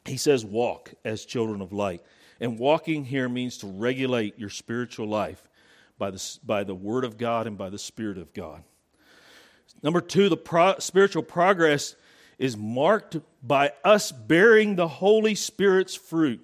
[0.05, 2.01] He says, walk as children of light.
[2.39, 5.47] And walking here means to regulate your spiritual life
[5.99, 8.63] by the, by the Word of God and by the Spirit of God.
[9.83, 11.95] Number two, the pro- spiritual progress
[12.41, 16.43] is marked by us bearing the Holy Spirit's fruit.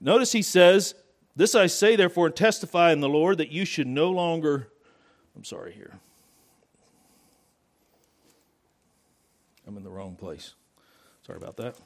[0.00, 0.94] Notice he says,
[1.36, 4.68] this I say, therefore, and testify in the Lord that you should no longer.
[5.36, 5.92] I'm sorry here.
[9.68, 10.54] I'm in the wrong place.
[11.26, 11.76] Sorry about that.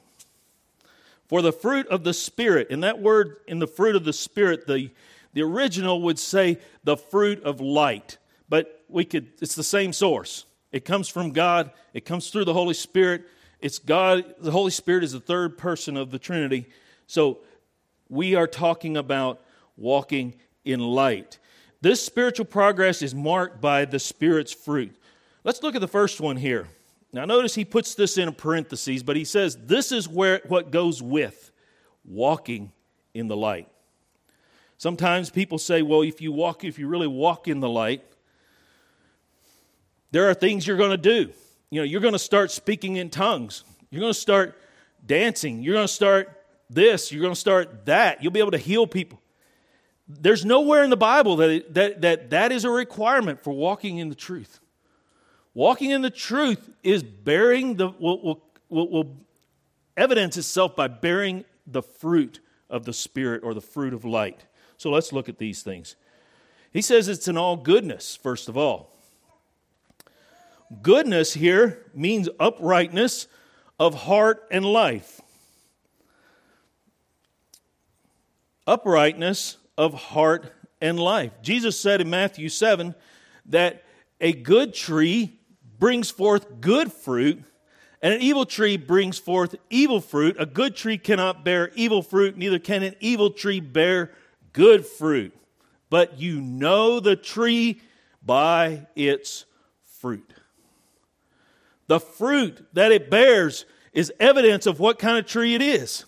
[1.27, 4.65] For the fruit of the Spirit, in that word, in the fruit of the Spirit,
[4.65, 4.91] the,
[5.33, 8.17] the original would say the fruit of light.
[8.47, 10.45] But we could, it's the same source.
[10.75, 13.23] It comes from God, it comes through the Holy Spirit.
[13.61, 16.65] It's God, the Holy Spirit is the third person of the Trinity.
[17.07, 17.37] So
[18.09, 19.39] we are talking about
[19.77, 20.33] walking
[20.65, 21.39] in light.
[21.79, 24.93] This spiritual progress is marked by the Spirit's fruit.
[25.45, 26.67] Let's look at the first one here.
[27.13, 31.01] Now, notice he puts this in parentheses, but he says this is where what goes
[31.01, 31.53] with
[32.03, 32.73] walking
[33.13, 33.69] in the light.
[34.75, 38.03] Sometimes people say, well, if you walk, if you really walk in the light,
[40.11, 41.31] there are things you're going to do.
[41.69, 43.63] You know, you're going to start speaking in tongues.
[43.89, 44.57] You're going to start
[45.05, 45.63] dancing.
[45.63, 47.11] You're going to start this.
[47.11, 48.23] You're going to start that.
[48.23, 49.21] You'll be able to heal people.
[50.07, 53.97] There's nowhere in the Bible that it, that, that that is a requirement for walking
[53.97, 54.59] in the truth.
[55.53, 59.17] Walking in the truth is bearing the will, will, will, will
[59.97, 62.39] evidence itself by bearing the fruit
[62.69, 64.45] of the Spirit or the fruit of light.
[64.77, 65.95] So let's look at these things.
[66.71, 68.94] He says it's in all goodness, first of all.
[70.81, 73.27] Goodness here means uprightness
[73.79, 75.21] of heart and life.
[78.65, 80.51] Uprightness of heart
[80.81, 81.31] and life.
[81.41, 82.95] Jesus said in Matthew 7
[83.47, 83.83] that
[84.19, 85.39] a good tree
[85.77, 87.43] brings forth good fruit,
[88.01, 90.35] and an evil tree brings forth evil fruit.
[90.39, 94.11] A good tree cannot bear evil fruit, neither can an evil tree bear
[94.53, 95.33] good fruit.
[95.89, 97.81] But you know the tree
[98.23, 99.45] by its
[99.99, 100.34] fruit.
[101.87, 106.05] The fruit that it bears is evidence of what kind of tree it is.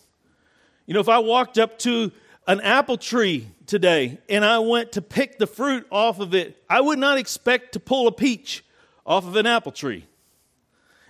[0.86, 2.12] You know, if I walked up to
[2.48, 6.82] an apple tree today and I went to pick the fruit off of it, I
[6.82, 8.64] would not expect to pull a peach
[9.06, 10.06] off of an apple tree.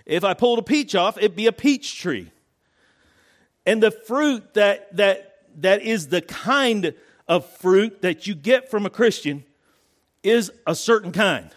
[0.04, 2.30] If I pulled a peach off, it'd be a peach tree.
[3.66, 6.94] And the fruit that, that, that is the kind
[7.26, 9.44] of fruit that you get from a Christian
[10.22, 11.50] is a certain kind.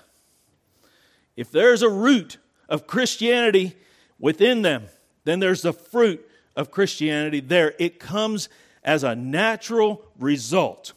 [1.36, 2.38] If there's a root
[2.72, 3.76] of Christianity
[4.18, 4.86] within them,
[5.26, 7.76] then there's the fruit of Christianity there.
[7.78, 8.50] It comes
[8.84, 10.94] as a natural result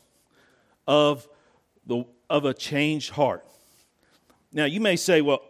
[0.86, 1.28] of,
[1.86, 3.44] the, of a changed heart.
[4.52, 5.42] Now, you may say, well,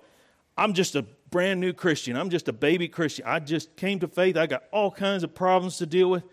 [0.57, 2.17] I'm just a brand new Christian.
[2.17, 3.27] I'm just a baby Christian.
[3.27, 4.37] I just came to faith.
[4.37, 6.25] I got all kinds of problems to deal with.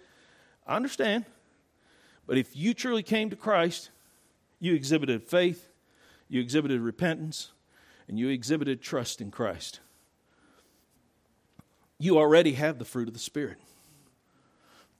[0.66, 1.26] I understand.
[2.26, 3.90] But if you truly came to Christ,
[4.60, 5.68] you exhibited faith,
[6.30, 7.52] you exhibited repentance,
[8.12, 9.80] and you exhibited trust in Christ.
[11.98, 13.58] You already have the fruit of the Spirit.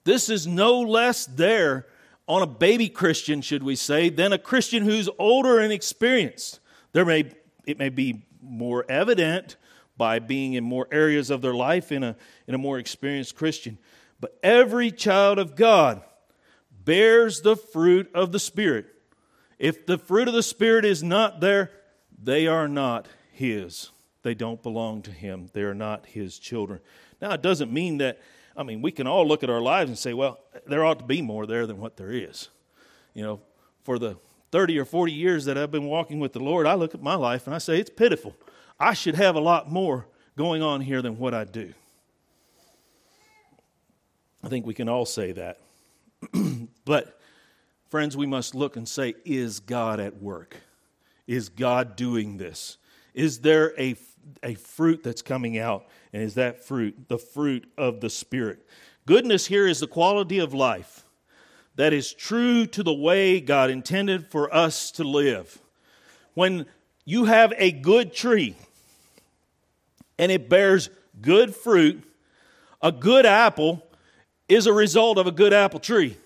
[0.06, 1.88] This is no less there
[2.26, 6.62] on a baby Christian, should we say, than a Christian who's older and experienced.
[6.94, 7.30] There may,
[7.66, 9.58] it may be more evident
[9.98, 12.16] by being in more areas of their life in a,
[12.48, 13.78] in a more experienced Christian.
[14.22, 16.02] But every child of God
[16.86, 18.86] bears the fruit of the Spirit.
[19.60, 21.72] If the fruit of the Spirit is not there,
[22.24, 23.92] they are not His.
[24.24, 25.50] They don't belong to Him.
[25.54, 26.80] They are not His children.
[27.22, 28.20] Now, it doesn't mean that
[28.56, 31.06] I mean, we can all look at our lives and say, well, there ought to
[31.06, 32.50] be more there than what there is.
[33.14, 33.42] You know,
[33.84, 34.18] for the
[34.52, 37.16] 30 or 40 years that I've been walking with the Lord, I look at my
[37.16, 38.36] life and I say, it's pitiful.
[38.80, 40.08] I should have a lot more
[40.38, 41.74] going on here than what I do.
[44.44, 45.60] I think we can all say that.
[46.86, 47.20] but,
[47.90, 50.58] friends, we must look and say, is God at work?
[51.28, 52.78] Is God doing this?
[53.14, 53.96] Is there a,
[54.44, 55.86] a fruit that's coming out?
[56.14, 58.66] And is that fruit the fruit of the Spirit?
[59.06, 61.06] Goodness here is the quality of life
[61.76, 65.60] that is true to the way God intended for us to live.
[66.34, 66.66] When
[67.06, 68.56] you have a good tree
[70.18, 70.90] and it bears
[71.22, 72.04] good fruit,
[72.82, 73.86] a good apple
[74.48, 76.18] is a result of a good apple tree.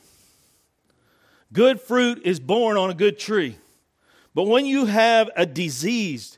[1.54, 3.58] Good fruit is born on a good tree.
[4.36, 6.38] But when you have a diseased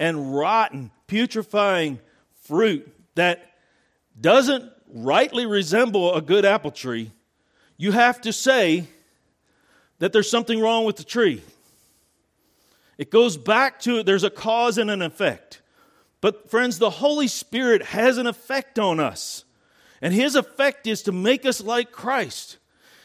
[0.00, 2.00] and rotten, putrefying
[2.42, 3.52] fruit that
[4.18, 7.12] doesn't rightly resemble a good apple tree,
[7.76, 8.86] you have to say
[9.98, 11.42] that there's something wrong with the tree.
[12.96, 15.60] It goes back to there's a cause and an effect.
[16.20, 19.44] But, friends, the Holy Spirit has an effect on us.
[20.00, 22.56] And His effect is to make us like Christ.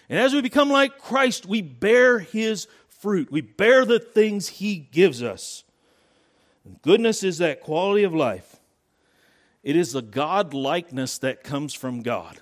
[0.07, 2.67] And as we become like Christ, we bear His
[2.99, 3.31] fruit.
[3.31, 5.63] We bear the things He gives us.
[6.65, 8.57] And goodness is that quality of life
[9.61, 12.39] it is the God likeness that comes from God.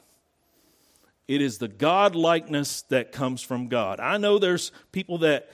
[1.28, 4.00] It is the God likeness that comes from God.
[4.00, 5.50] I know there's people that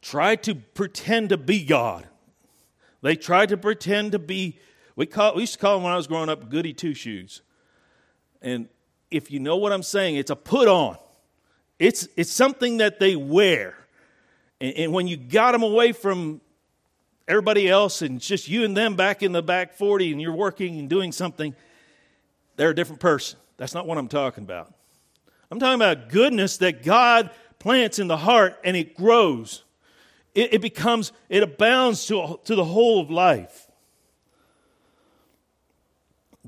[0.00, 2.06] try to pretend to be God.
[3.02, 4.58] They try to pretend to be,
[4.96, 7.42] we, call, we used to call them when I was growing up goody two shoes.
[8.40, 8.68] And
[9.10, 10.96] if you know what I'm saying, it's a put on,
[11.78, 13.74] it's, it's something that they wear.
[14.60, 16.40] And, and when you got them away from
[17.26, 20.78] everybody else and just you and them back in the back 40 and you're working
[20.78, 21.54] and doing something,
[22.56, 23.38] they're a different person.
[23.56, 24.72] That's not what I'm talking about.
[25.50, 29.64] I'm talking about goodness that God plants in the heart and it grows.
[30.34, 33.66] it, it becomes, it abounds to, to the whole of life.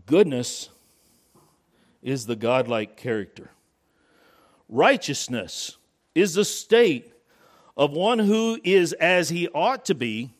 [0.07, 0.71] Goodness
[2.03, 3.51] is the godlike character.
[4.69, 5.77] Righteousness
[6.15, 7.13] is the state
[7.77, 10.31] of one who is as he ought to be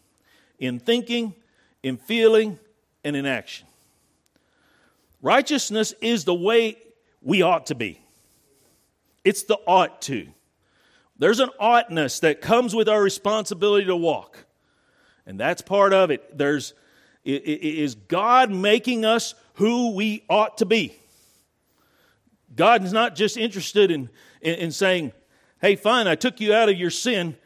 [0.59, 1.35] in thinking,
[1.83, 2.59] in feeling,
[3.05, 3.67] and in action.
[5.23, 6.77] Righteousness is the way
[7.23, 8.01] we ought to be.
[9.25, 10.29] It's the ought to.
[11.19, 14.47] There's an oughtness that comes with our responsibility to walk.
[15.27, 16.37] And that's part of it.
[16.37, 16.75] There's
[17.23, 20.97] is God making us who we ought to be.
[22.57, 24.09] God is not just interested in,
[24.41, 25.13] in, in saying,
[25.61, 27.37] hey, fine, I took you out of your sin.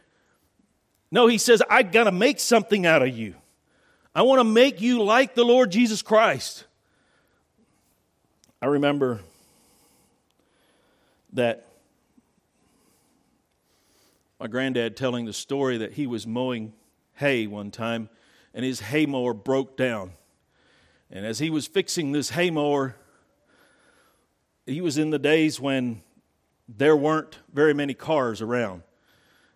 [1.11, 3.35] No, he says, I got to make something out of you.
[4.15, 6.65] I want to make you like the Lord Jesus Christ.
[8.63, 9.21] I remember
[11.33, 11.67] that
[14.39, 16.73] my granddad telling the story that he was mowing
[17.15, 18.09] hay one time
[18.53, 20.13] and his hay mower broke down.
[21.11, 22.97] And as he was fixing this hay mower,
[24.67, 26.03] he was in the days when
[26.69, 28.83] there weren't very many cars around.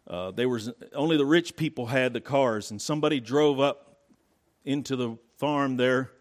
[0.06, 3.98] Uh, there was only the rich people had the cars, and somebody drove up
[4.64, 6.12] into the farm there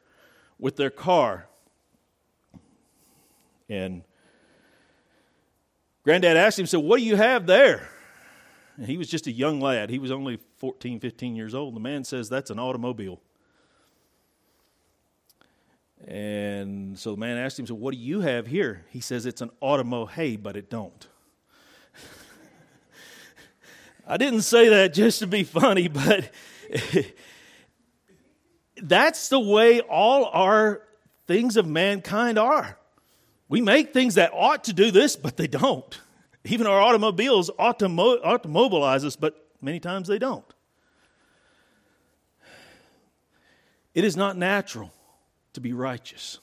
[0.60, 1.48] with their car.
[3.70, 4.04] And
[6.04, 7.90] Granddad asked him, said, What do you have there?
[8.78, 9.90] And he was just a young lad.
[9.90, 11.76] He was only 14, 15 years old.
[11.76, 13.22] The man says, That's an automobile.
[16.06, 18.86] And so the man asked him, So what do you have here?
[18.90, 21.08] He says, It's an automo hay, but it don't.
[24.08, 26.32] I didn't say that just to be funny, but
[28.82, 30.84] that's the way all our
[31.26, 32.78] things of mankind are.
[33.50, 36.00] We make things that ought to do this, but they don't.
[36.46, 40.46] Even our automobiles ought to, mo- ought to mobilize us, but many times they don't.
[43.96, 44.92] It is not natural
[45.58, 46.38] to be righteous.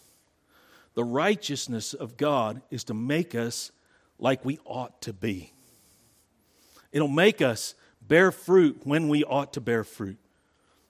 [0.95, 3.71] The righteousness of God is to make us
[4.19, 5.53] like we ought to be.
[6.91, 10.19] It'll make us bear fruit when we ought to bear fruit.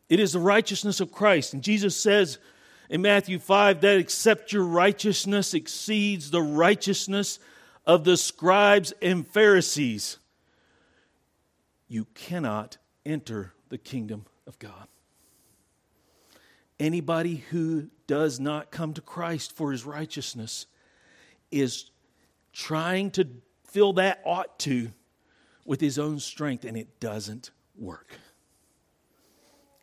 [0.08, 1.52] It is the righteousness of Christ.
[1.52, 2.38] And Jesus says
[2.88, 7.38] in Matthew 5 that except your righteousness exceeds the righteousness
[7.84, 10.16] of the scribes and Pharisees,
[11.88, 14.88] you cannot enter the kingdom of God.
[16.80, 20.66] Anybody who does not come to Christ for his righteousness
[21.50, 21.90] is
[22.52, 23.28] trying to
[23.64, 24.90] fill that ought to
[25.64, 28.18] with his own strength, and it doesn't work.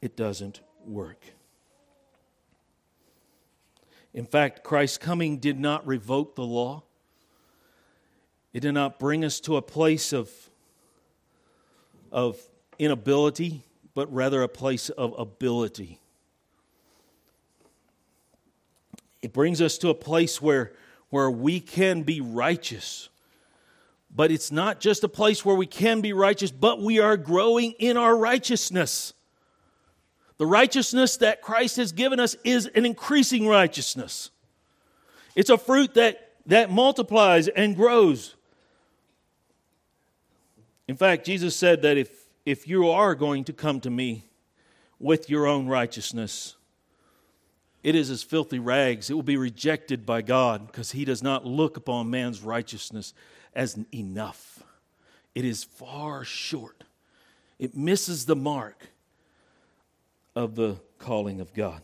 [0.01, 1.23] It doesn't work.
[4.13, 6.83] In fact, Christ's coming did not revoke the law.
[8.53, 10.29] It did not bring us to a place of,
[12.11, 12.37] of
[12.77, 13.63] inability,
[13.93, 16.01] but rather a place of ability.
[19.21, 20.73] It brings us to a place where,
[21.09, 23.09] where we can be righteous.
[24.13, 27.73] But it's not just a place where we can be righteous, but we are growing
[27.73, 29.13] in our righteousness.
[30.37, 34.31] The righteousness that Christ has given us is an increasing righteousness.
[35.35, 38.35] It's a fruit that, that multiplies and grows.
[40.87, 42.09] In fact, Jesus said that if,
[42.45, 44.25] if you are going to come to me
[44.99, 46.55] with your own righteousness,
[47.83, 49.09] it is as filthy rags.
[49.09, 53.13] It will be rejected by God because He does not look upon man's righteousness
[53.53, 54.63] as enough.
[55.33, 56.83] It is far short,
[57.59, 58.89] it misses the mark
[60.35, 61.81] of the calling of God.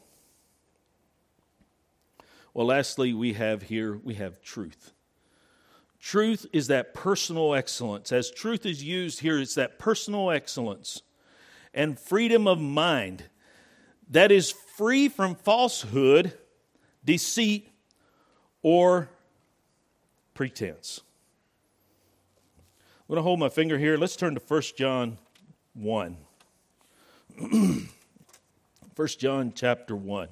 [2.53, 4.93] Well, lastly, we have here, we have truth.
[5.99, 8.11] Truth is that personal excellence.
[8.11, 11.01] As truth is used here, it's that personal excellence
[11.73, 13.25] and freedom of mind
[14.09, 16.33] that is free from falsehood,
[17.03, 17.67] deceit,
[18.61, 19.09] or
[20.35, 21.01] pretense.
[22.99, 23.97] I'm going to hold my finger here.
[23.97, 25.17] Let's turn to 1 John
[25.73, 26.17] 1.
[28.95, 30.27] 1 John chapter 1.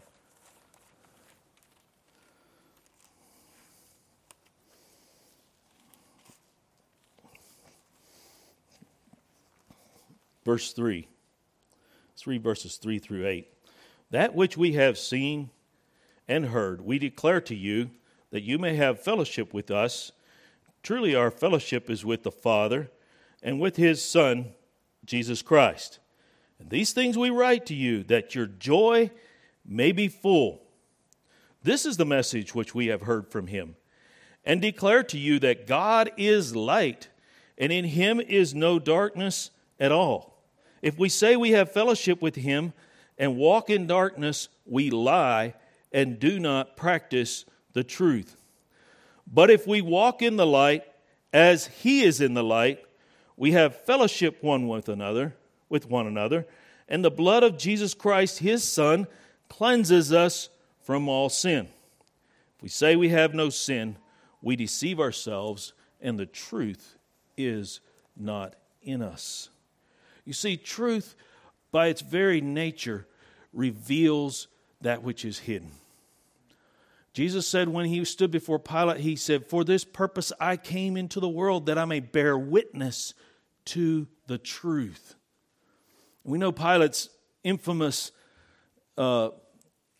[10.43, 11.07] Verse 3.
[12.11, 13.54] Let's read verses 3 through 8.
[14.11, 15.49] That which we have seen
[16.27, 17.89] and heard, we declare to you
[18.31, 20.11] that you may have fellowship with us.
[20.83, 22.91] Truly, our fellowship is with the Father
[23.41, 24.53] and with his Son,
[25.05, 25.99] Jesus Christ.
[26.59, 29.11] And these things we write to you, that your joy
[29.65, 30.61] may be full.
[31.63, 33.75] This is the message which we have heard from him,
[34.43, 37.09] and declare to you that God is light,
[37.57, 39.49] and in him is no darkness
[39.79, 40.43] at all.
[40.81, 42.73] If we say we have fellowship with him
[43.17, 45.53] and walk in darkness, we lie
[45.91, 48.35] and do not practice the truth.
[49.31, 50.83] But if we walk in the light
[51.33, 52.79] as he is in the light,
[53.37, 55.35] we have fellowship one with another,
[55.69, 56.45] with one another,
[56.87, 59.07] and the blood of Jesus Christ his son
[59.49, 60.49] cleanses us
[60.81, 61.67] from all sin.
[62.57, 63.97] If we say we have no sin,
[64.41, 66.97] we deceive ourselves and the truth
[67.35, 67.79] is
[68.15, 69.49] not in us.
[70.23, 71.15] You see, truth,
[71.75, 73.05] by its very nature,
[73.51, 74.47] reveals
[74.79, 75.73] that which is hidden.
[77.11, 81.19] Jesus said when he stood before Pilate, he said, For this purpose I came into
[81.19, 83.13] the world that I may bear witness
[83.65, 85.15] to the truth.
[86.23, 87.09] We know Pilate's
[87.43, 88.13] infamous,
[88.97, 89.31] uh,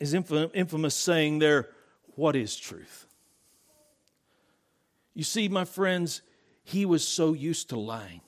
[0.00, 1.68] his infamous saying there,
[2.14, 3.06] What is truth?
[5.12, 6.22] You see, my friends,
[6.64, 8.22] he was so used to lying.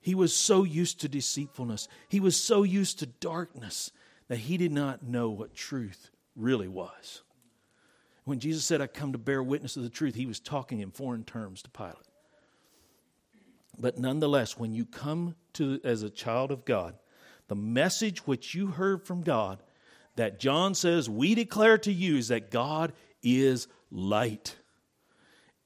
[0.00, 1.88] He was so used to deceitfulness.
[2.08, 3.92] He was so used to darkness
[4.28, 7.22] that he did not know what truth really was.
[8.24, 10.90] When Jesus said, I come to bear witness of the truth, he was talking in
[10.90, 11.96] foreign terms to Pilate.
[13.78, 16.94] But nonetheless, when you come to as a child of God,
[17.48, 19.62] the message which you heard from God
[20.16, 22.92] that John says we declare to you is that God
[23.22, 24.56] is light,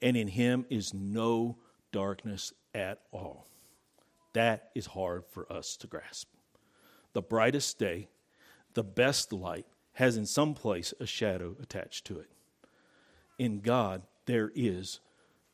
[0.00, 1.58] and in him is no
[1.92, 3.46] darkness at all.
[4.34, 6.28] That is hard for us to grasp.
[7.12, 8.08] The brightest day,
[8.74, 12.28] the best light, has in some place a shadow attached to it
[13.38, 15.00] in God, there is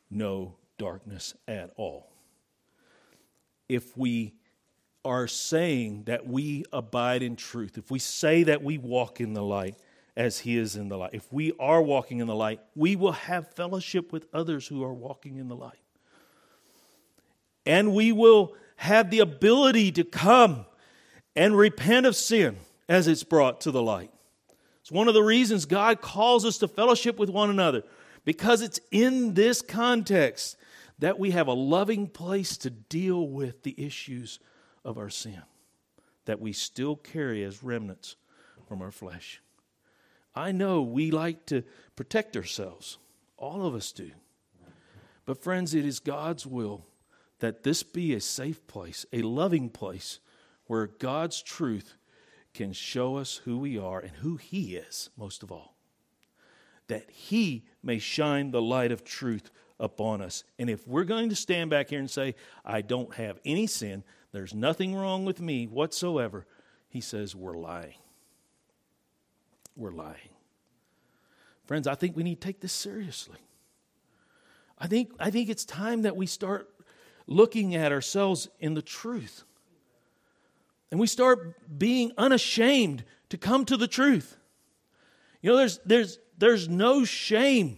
[0.09, 2.11] no darkness at all.
[3.67, 4.33] If we
[5.03, 9.43] are saying that we abide in truth, if we say that we walk in the
[9.43, 9.75] light
[10.15, 13.13] as He is in the light, if we are walking in the light, we will
[13.13, 15.79] have fellowship with others who are walking in the light.
[17.65, 20.65] And we will have the ability to come
[21.35, 22.57] and repent of sin
[22.89, 24.11] as it's brought to the light.
[24.81, 27.83] It's one of the reasons God calls us to fellowship with one another,
[28.25, 30.57] because it's in this context
[30.97, 34.39] that we have a loving place to deal with the issues
[34.83, 35.43] of our sin
[36.25, 38.15] that we still carry as remnants
[38.67, 39.43] from our flesh.
[40.33, 41.63] I know we like to
[41.95, 42.97] protect ourselves,
[43.37, 44.09] all of us do.
[45.25, 46.83] But, friends, it is God's will
[47.41, 50.19] that this be a safe place, a loving place,
[50.67, 51.95] where God's truth
[52.53, 55.75] can show us who we are and who He is, most of all.
[56.87, 60.43] That He may shine the light of truth upon us.
[60.59, 64.03] And if we're going to stand back here and say, I don't have any sin,
[64.31, 66.45] there's nothing wrong with me whatsoever,
[66.89, 67.95] He says, we're lying.
[69.75, 70.29] We're lying.
[71.65, 73.39] Friends, I think we need to take this seriously.
[74.77, 76.69] I think, I think it's time that we start
[77.27, 79.43] looking at ourselves in the truth.
[80.91, 84.37] And we start being unashamed to come to the truth.
[85.41, 87.77] You know, there's, there's, there's no shame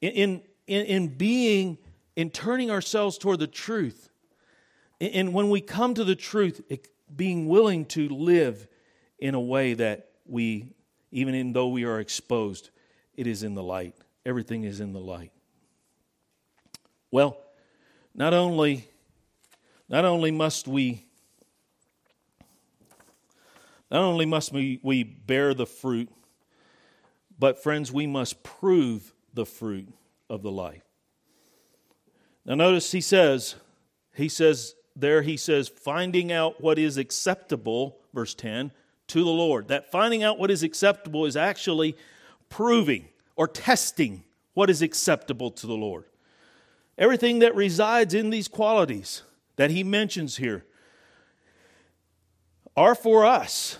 [0.00, 1.78] in, in, in being,
[2.16, 4.10] in turning ourselves toward the truth.
[5.00, 8.66] And when we come to the truth, it, being willing to live
[9.18, 10.74] in a way that we,
[11.10, 12.70] even in though we are exposed,
[13.14, 13.94] it is in the light.
[14.24, 15.32] Everything is in the light.
[17.10, 17.36] Well,
[18.14, 18.88] not only,
[19.88, 21.06] not only must we
[23.92, 26.08] not only must we, we bear the fruit,
[27.38, 29.86] but friends, we must prove the fruit
[30.30, 30.82] of the life.
[32.46, 33.54] Now, notice he says,
[34.14, 38.72] he says, there he says, finding out what is acceptable, verse 10,
[39.08, 39.68] to the Lord.
[39.68, 41.94] That finding out what is acceptable is actually
[42.48, 46.04] proving or testing what is acceptable to the Lord.
[46.98, 49.22] Everything that resides in these qualities
[49.56, 50.64] that he mentions here
[52.76, 53.78] are for us.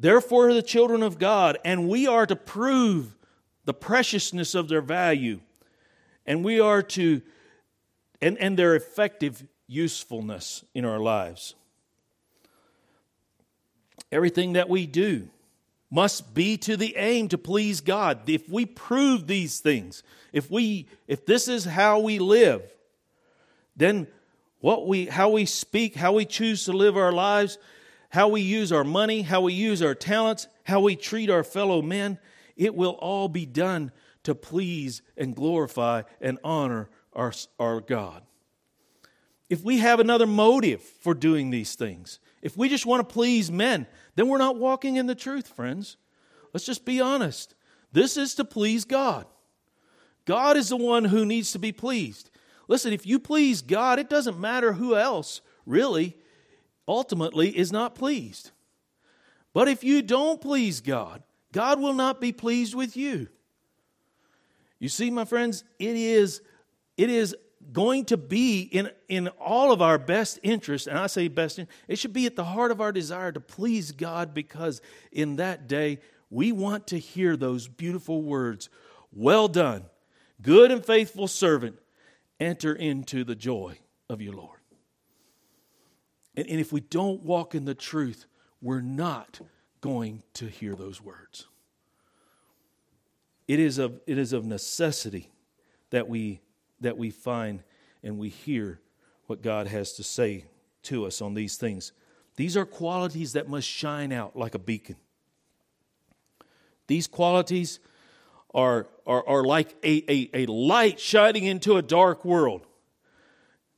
[0.00, 3.16] Therefore, the children of God, and we are to prove
[3.64, 5.40] the preciousness of their value,
[6.24, 7.20] and we are to,
[8.22, 11.54] and, and their effective usefulness in our lives.
[14.10, 15.28] Everything that we do
[15.90, 18.28] must be to the aim to please God.
[18.28, 22.62] If we prove these things, if we if this is how we live,
[23.76, 24.06] then
[24.60, 27.58] what we how we speak, how we choose to live our lives
[28.10, 31.82] how we use our money, how we use our talents, how we treat our fellow
[31.82, 32.18] men,
[32.56, 33.92] it will all be done
[34.24, 38.22] to please and glorify and honor our, our God.
[39.48, 43.50] If we have another motive for doing these things, if we just want to please
[43.50, 43.86] men,
[44.18, 45.96] then we're not walking in the truth, friends.
[46.52, 47.54] Let's just be honest.
[47.92, 49.26] This is to please God.
[50.24, 52.28] God is the one who needs to be pleased.
[52.66, 56.16] Listen, if you please God, it doesn't matter who else really
[56.88, 58.50] ultimately is not pleased.
[59.54, 63.28] But if you don't please God, God will not be pleased with you.
[64.80, 66.42] You see, my friends, it is,
[66.96, 67.36] it is
[67.72, 71.98] going to be in, in all of our best interest, and I say best, it
[71.98, 74.80] should be at the heart of our desire to please God because
[75.12, 75.98] in that day
[76.30, 78.68] we want to hear those beautiful words
[79.12, 79.84] Well done,
[80.42, 81.78] good and faithful servant,
[82.40, 84.58] enter into the joy of your Lord.
[86.36, 88.26] And, and if we don't walk in the truth,
[88.62, 89.40] we're not
[89.80, 91.46] going to hear those words.
[93.46, 95.30] It is of, it is of necessity
[95.90, 96.40] that we,
[96.80, 97.62] that we find
[98.02, 98.80] and we hear
[99.26, 100.44] what God has to say
[100.84, 101.92] to us on these things.
[102.36, 104.96] These are qualities that must shine out like a beacon.
[106.86, 107.80] These qualities
[108.54, 112.66] are, are, are like a, a, a light shining into a dark world.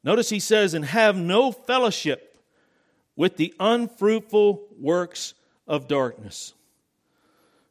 [0.05, 2.39] Notice he says, and have no fellowship
[3.17, 5.35] with the unfruitful works
[5.67, 6.55] of darkness.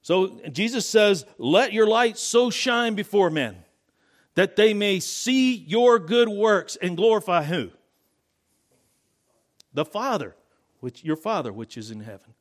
[0.01, 3.57] So Jesus says, Let your light so shine before men
[4.35, 7.71] that they may see your good works and glorify who?
[9.73, 10.35] The Father,
[10.79, 12.33] which your Father which is in heaven.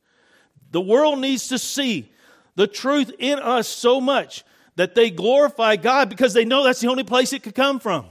[0.71, 2.11] The world needs to see
[2.55, 4.43] the truth in us so much
[4.75, 8.05] that they glorify God because they know that's the only place it could come from.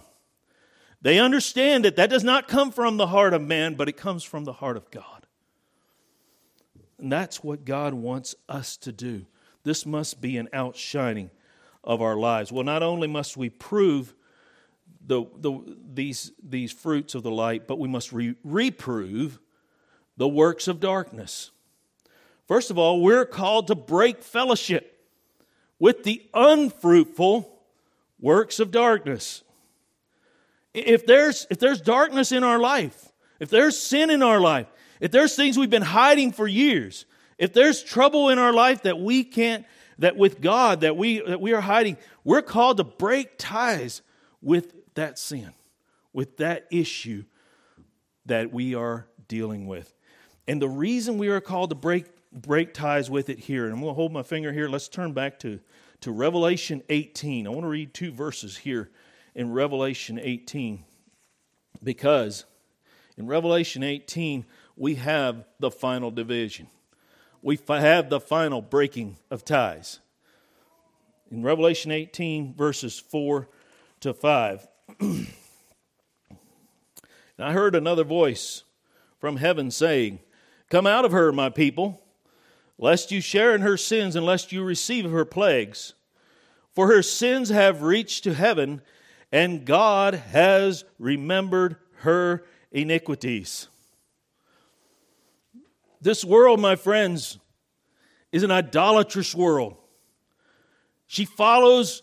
[1.01, 4.25] They understand that that does not come from the heart of man, but it comes
[4.25, 5.27] from the heart of God.
[6.99, 9.25] And that's what God wants us to do.
[9.63, 11.31] This must be an outshining
[11.85, 12.53] of our lives.
[12.53, 14.15] Well, not only must we prove
[15.07, 19.39] the, the, these, these fruits of the light, but we must re- reprove
[20.17, 21.51] the works of darkness.
[22.47, 25.07] First of all, we're called to break fellowship
[25.79, 27.59] with the unfruitful
[28.21, 29.43] works of darkness.
[30.75, 34.67] If there's, if there's darkness in our life, if there's sin in our life,
[35.01, 37.07] if there's things we've been hiding for years,
[37.39, 39.65] if there's trouble in our life that we can't,
[39.99, 44.03] that with God that we that we are hiding, we're called to break ties
[44.41, 45.53] with that sin,
[46.13, 47.25] with that issue
[48.27, 49.95] that we are dealing with.
[50.47, 53.81] And the reason we are called to break break ties with it here, and I'm
[53.81, 54.69] going to hold my finger here.
[54.69, 55.61] Let's turn back to,
[56.03, 57.47] to Revelation 18.
[57.47, 58.91] I want to read two verses here
[59.35, 60.85] in Revelation 18
[61.83, 62.45] because
[63.17, 64.45] in Revelation 18
[64.77, 66.69] we have the final division
[67.43, 70.01] we have the final breaking of ties.
[71.31, 73.49] In Revelation 18, verses 4
[74.01, 74.67] to 5.
[75.01, 75.27] and
[77.39, 78.65] I heard another voice
[79.19, 80.21] from heaven saying,
[80.71, 82.03] Come out of her, my people,
[82.79, 85.95] lest you share in her sins and lest you receive her plagues.
[86.75, 88.83] For her sins have reached to heaven,
[89.33, 93.69] and God has remembered her iniquities.
[96.01, 97.39] This world, my friends,
[98.33, 99.77] is an idolatrous world.
[101.07, 102.03] She follows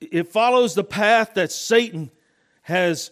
[0.00, 2.10] it follows the path that Satan
[2.62, 3.10] has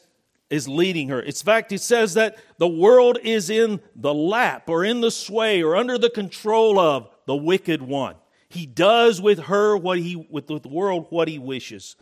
[0.49, 1.21] is leading her.
[1.21, 5.63] In fact, it says that the world is in the lap or in the sway
[5.63, 8.17] or under the control of the wicked one.
[8.49, 11.97] He does with her what he with the world what he wishes.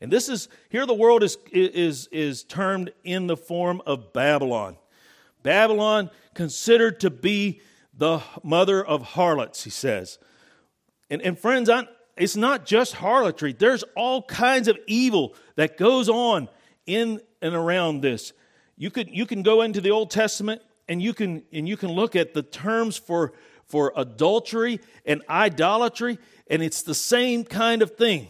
[0.00, 4.76] And this is here the world is is is termed in the form of Babylon.
[5.46, 7.60] Babylon considered to be
[7.96, 10.18] the mother of harlots, he says.
[11.08, 11.86] And, and friends, I,
[12.16, 16.48] it's not just harlotry, there's all kinds of evil that goes on
[16.84, 18.32] in and around this.
[18.76, 21.92] You, could, you can go into the Old Testament and you can, and you can
[21.92, 23.32] look at the terms for,
[23.66, 26.18] for adultery and idolatry,
[26.50, 28.26] and it's the same kind of thing.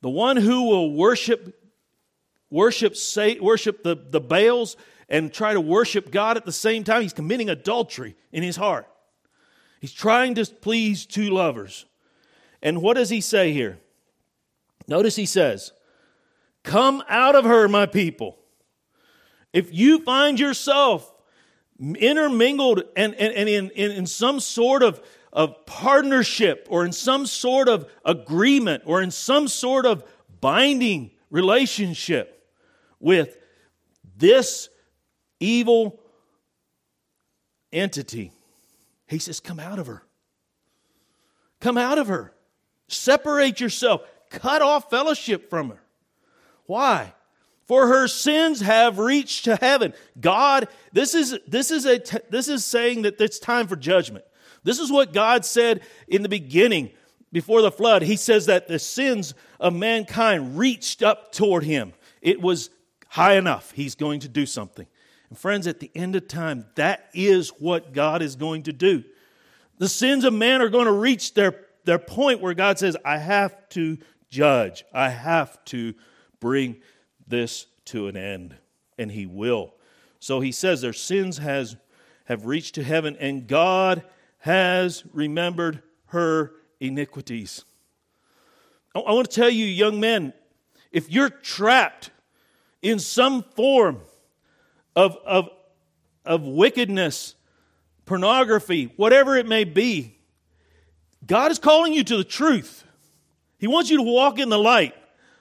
[0.00, 1.54] The one who will worship
[2.50, 4.76] worship say, worship the, the Baals
[5.08, 8.86] and try to worship God at the same time, he's committing adultery in his heart.
[9.80, 11.86] He's trying to please two lovers.
[12.62, 13.78] And what does he say here?
[14.86, 15.72] Notice he says,
[16.64, 18.38] Come out of her, my people.
[19.52, 21.10] If you find yourself
[21.80, 25.00] intermingled and, and, and in, in, in some sort of,
[25.32, 30.04] of partnership or in some sort of agreement or in some sort of
[30.40, 32.50] binding relationship
[33.00, 33.38] with
[34.16, 34.68] this
[35.40, 35.98] evil
[37.72, 38.32] entity.
[39.06, 40.02] He says, Come out of her.
[41.60, 42.32] Come out of her.
[42.88, 44.02] Separate yourself.
[44.30, 45.80] Cut off fellowship from her.
[46.66, 47.14] Why?
[47.66, 49.92] For her sins have reached to heaven.
[50.18, 54.24] God, this is, this is, a, this is saying that it's time for judgment.
[54.64, 56.90] This is what God said in the beginning
[57.32, 58.02] before the flood.
[58.02, 61.92] He says that the sins of mankind reached up toward him.
[62.22, 62.70] It was
[63.08, 63.70] high enough.
[63.72, 64.86] He's going to do something.
[65.28, 69.04] And friends, at the end of time, that is what God is going to do.
[69.78, 73.18] The sins of man are going to reach their, their point where God says, I
[73.18, 73.98] have to
[74.30, 74.84] judge.
[74.92, 75.94] I have to
[76.40, 76.76] bring
[77.26, 78.56] this to an end.
[78.98, 79.74] And he will.
[80.18, 81.76] So he says their sins has,
[82.24, 84.02] have reached to heaven, and God
[84.38, 87.64] has remembered her iniquities.
[88.94, 90.32] I, I want to tell you, young men,
[90.90, 92.10] if you're trapped
[92.82, 94.00] in some form
[94.98, 95.48] of, of,
[96.24, 97.36] of wickedness,
[98.04, 100.18] pornography, whatever it may be,
[101.24, 102.82] God is calling you to the truth.
[103.58, 104.94] He wants you to walk in the light.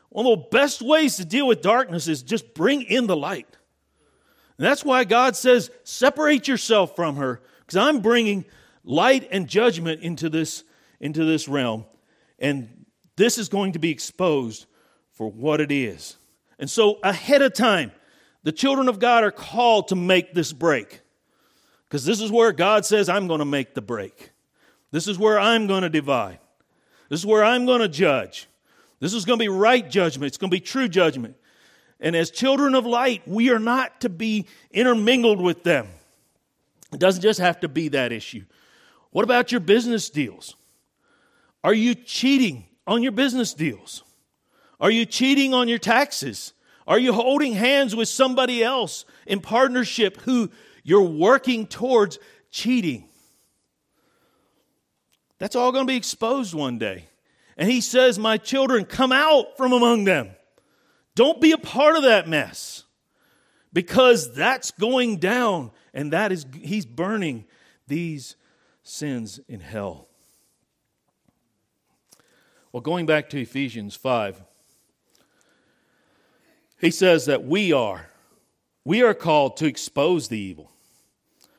[0.10, 3.48] One of the best ways to deal with darkness is just bring in the light.
[4.60, 8.46] And that's why God says, separate yourself from her, because I'm bringing
[8.84, 10.64] light and judgment into this,
[11.00, 11.86] into this realm.
[12.38, 12.86] And
[13.16, 14.68] this is going to be exposed
[15.14, 16.18] for what it is.
[16.60, 17.92] And so, ahead of time,
[18.48, 21.02] the children of God are called to make this break.
[21.84, 24.32] Because this is where God says, I'm going to make the break.
[24.90, 26.40] This is where I'm going to divide.
[27.10, 28.48] This is where I'm going to judge.
[29.02, 30.28] This is going to be right judgment.
[30.28, 31.36] It's going to be true judgment.
[32.00, 35.90] And as children of light, we are not to be intermingled with them.
[36.94, 38.46] It doesn't just have to be that issue.
[39.10, 40.56] What about your business deals?
[41.66, 44.04] Are you cheating on your business deals?
[44.80, 46.54] Are you cheating on your taxes?
[46.88, 50.50] Are you holding hands with somebody else in partnership who
[50.84, 52.18] you're working towards
[52.50, 53.10] cheating?
[55.38, 57.06] That's all going to be exposed one day.
[57.58, 60.30] And he says, My children, come out from among them.
[61.16, 62.84] Don't be a part of that mess
[63.74, 67.46] because that's going down and that is he's burning
[67.88, 68.36] these
[68.84, 70.08] sins in hell.
[72.72, 74.44] Well, going back to Ephesians 5,
[76.80, 78.08] he says that we are
[78.88, 80.72] we are called to expose the evil.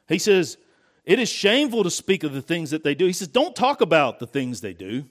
[0.09, 0.57] He says,
[1.05, 3.05] it is shameful to speak of the things that they do.
[3.05, 5.05] He says, don't talk about the things they do.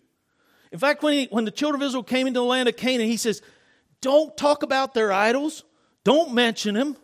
[0.71, 3.07] In fact, when, he, when the children of Israel came into the land of Canaan,
[3.07, 3.43] he says,
[4.01, 5.63] don't talk about their idols.
[6.03, 6.97] Don't mention them.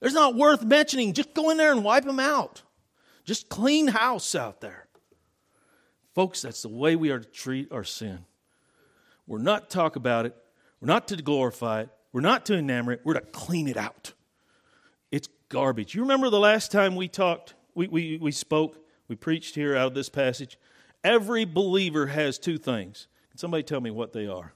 [0.00, 1.12] There's not worth mentioning.
[1.12, 2.62] Just go in there and wipe them out.
[3.26, 4.86] Just clean house out there.
[6.14, 8.24] Folks, that's the way we are to treat our sin.
[9.26, 10.34] We're not to talk about it.
[10.80, 11.90] We're not to glorify it.
[12.16, 13.02] We're not to enamor it.
[13.04, 14.14] We're to clean it out.
[15.12, 15.94] It's garbage.
[15.94, 19.88] You remember the last time we talked, we, we, we spoke, we preached here out
[19.88, 20.58] of this passage?
[21.04, 23.06] Every believer has two things.
[23.28, 24.54] Can somebody tell me what they are?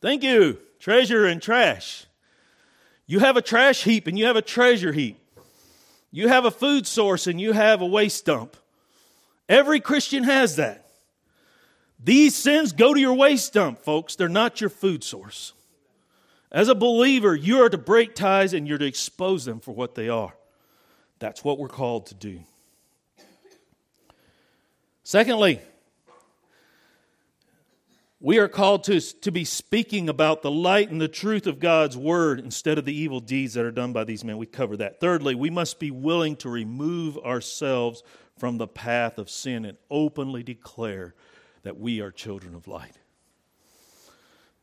[0.00, 0.60] Thank you.
[0.78, 2.06] Treasure and trash.
[3.08, 5.18] You have a trash heap and you have a treasure heap.
[6.12, 8.56] You have a food source and you have a waste dump.
[9.48, 10.87] Every Christian has that.
[12.02, 14.16] These sins go to your waste dump, folks.
[14.16, 15.52] They're not your food source.
[16.50, 19.94] As a believer, you are to break ties and you're to expose them for what
[19.94, 20.34] they are.
[21.18, 22.40] That's what we're called to do.
[25.02, 25.60] Secondly,
[28.20, 31.96] we are called to, to be speaking about the light and the truth of God's
[31.96, 34.38] word instead of the evil deeds that are done by these men.
[34.38, 35.00] We cover that.
[35.00, 38.02] Thirdly, we must be willing to remove ourselves
[38.36, 41.14] from the path of sin and openly declare
[41.62, 42.98] that we are children of light.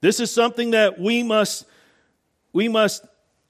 [0.01, 1.65] This is something that we must
[2.53, 3.05] we must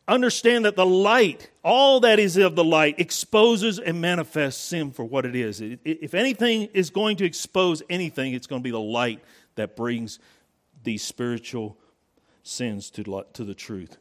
[0.07, 5.05] understand that the light, all that is of the light, exposes and manifests sin for
[5.05, 5.61] what it is.
[5.61, 9.23] If anything is going to expose anything, it's going to be the light
[9.55, 10.19] that brings
[10.83, 11.77] these spiritual
[12.43, 13.97] sins to, to the truth.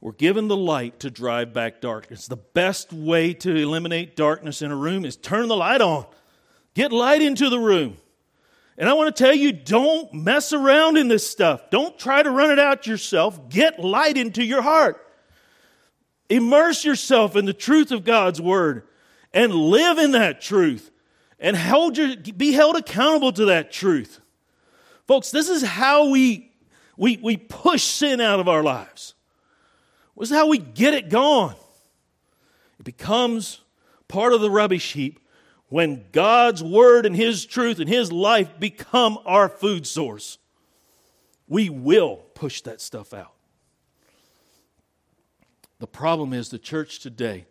[0.00, 2.26] We're given the light to drive back darkness.
[2.26, 6.06] The best way to eliminate darkness in a room is turn the light on.
[6.74, 7.96] Get light into the room.
[8.78, 11.70] And I want to tell you don't mess around in this stuff.
[11.70, 13.48] Don't try to run it out yourself.
[13.48, 15.02] Get light into your heart.
[16.28, 18.86] Immerse yourself in the truth of God's word
[19.32, 20.90] and live in that truth
[21.38, 24.20] and hold your, be held accountable to that truth.
[25.06, 26.50] Folks, this is how we,
[26.96, 29.14] we, we push sin out of our lives.
[30.18, 31.54] This is how we get it gone.
[32.80, 33.60] It becomes
[34.08, 35.20] part of the rubbish heap
[35.68, 40.38] when God's word and his truth and his life become our food source.
[41.48, 43.32] We will push that stuff out.
[45.78, 47.46] The problem is the church today,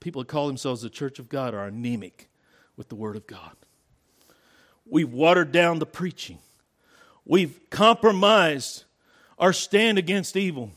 [0.00, 2.28] people that call themselves the church of God, are anemic
[2.76, 3.56] with the word of God.
[4.88, 6.38] We've watered down the preaching.
[7.24, 8.84] We've compromised
[9.38, 10.70] our stand against evil.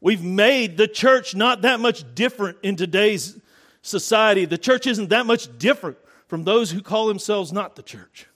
[0.00, 3.38] We've made the church not that much different in today's
[3.84, 8.26] society, the church isn't that much different from those who call themselves not the church.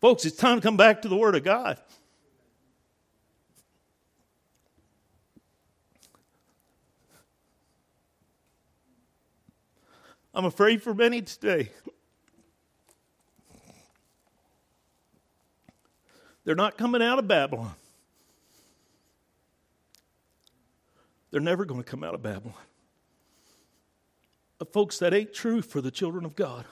[0.00, 1.78] Folks, it's time to come back to the Word of God.
[10.34, 11.70] I'm afraid for many today.
[16.44, 17.72] They're not coming out of Babylon.
[21.30, 22.54] They're never going to come out of Babylon.
[24.64, 26.64] Folks, that ain't true for the children of God.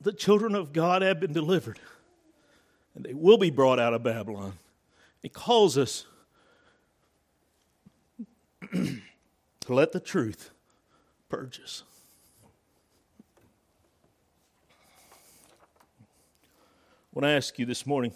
[0.00, 1.78] The children of God have been delivered,
[2.94, 4.54] and they will be brought out of Babylon.
[5.22, 6.06] He calls us
[8.72, 9.00] to
[9.68, 10.50] let the truth
[11.28, 11.84] purge us.
[17.14, 18.12] I want to ask you this morning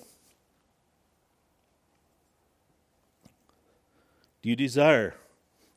[4.42, 5.14] do you desire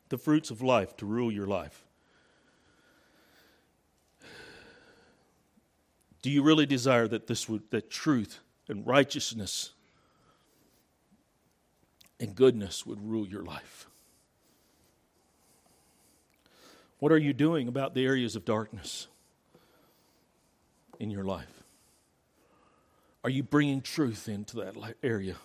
[0.10, 1.84] the fruits of life to rule your life?
[6.22, 9.72] Do you really desire that this would that truth and righteousness
[12.20, 13.88] and goodness would rule your life?
[16.99, 19.07] What are you doing about the areas of darkness
[20.99, 21.64] in your life?
[23.24, 25.36] Are you bringing truth into that area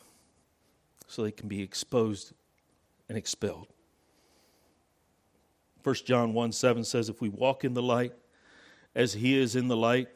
[1.06, 2.32] so they can be exposed
[3.08, 3.73] and expelled?
[5.84, 8.14] 1 John 1 7 says, If we walk in the light
[8.94, 10.08] as he is in the light,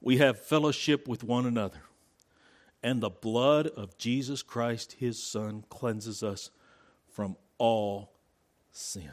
[0.00, 1.80] we have fellowship with one another.
[2.82, 6.50] And the blood of Jesus Christ, his Son, cleanses us
[7.08, 8.12] from all
[8.70, 9.12] sin.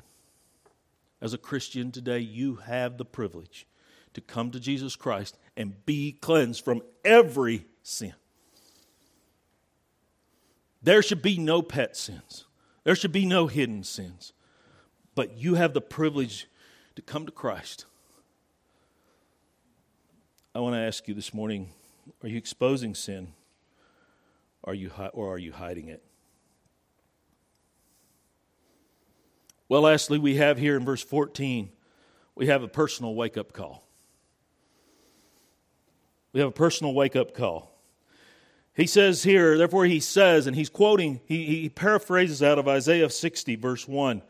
[1.22, 3.66] As a Christian today, you have the privilege
[4.14, 8.14] to come to Jesus Christ and be cleansed from every sin.
[10.82, 12.46] There should be no pet sins,
[12.84, 14.34] there should be no hidden sins.
[15.20, 16.48] But you have the privilege
[16.96, 17.84] to come to Christ.
[20.56, 21.72] I want to ask you this morning
[22.24, 23.34] are you exposing sin?
[24.64, 26.02] Are you, or are you hiding it?
[29.68, 31.70] Well, lastly, we have here in verse 14,
[32.36, 33.84] we have a personal wake up call.
[36.32, 37.78] We have a personal wake up call.
[38.74, 43.10] He says here, therefore, he says, and he's quoting, he, he paraphrases out of Isaiah
[43.10, 44.22] 60, verse 1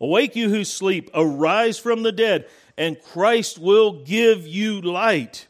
[0.00, 2.46] Awake, you who sleep, arise from the dead,
[2.76, 5.46] and Christ will give you light.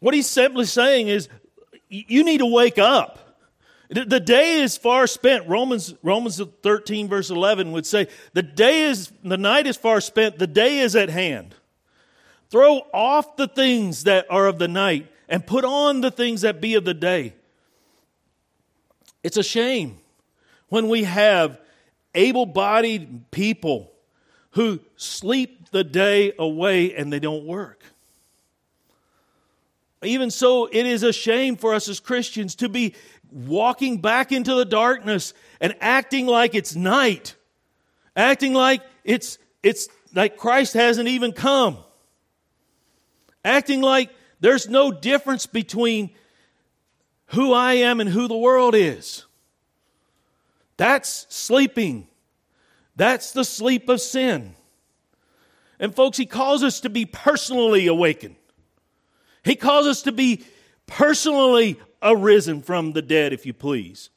[0.00, 1.28] What he's simply saying is,
[1.88, 3.18] you need to wake up.
[3.90, 5.46] The day is far spent.
[5.46, 10.38] Romans, Romans 13, verse 11 would say, the day is, the night is far spent,
[10.38, 11.54] the day is at hand.
[12.48, 16.62] Throw off the things that are of the night and put on the things that
[16.62, 17.34] be of the day.
[19.22, 19.98] It's a shame
[20.68, 21.60] when we have
[22.14, 23.92] able bodied people
[24.50, 27.82] who sleep the day away and they don't work.
[30.02, 32.94] Even so, it is a shame for us as Christians to be
[33.30, 37.36] walking back into the darkness and acting like it's night,
[38.16, 41.78] acting like it's, it's like Christ hasn't even come,
[43.44, 44.10] acting like
[44.40, 46.10] there's no difference between
[47.26, 49.24] who I am and who the world is.
[50.76, 52.08] That's sleeping.
[52.96, 54.54] That's the sleep of sin.
[55.78, 58.36] And folks, he calls us to be personally awakened.
[59.44, 60.44] He calls us to be
[60.86, 64.10] personally arisen from the dead, if you please.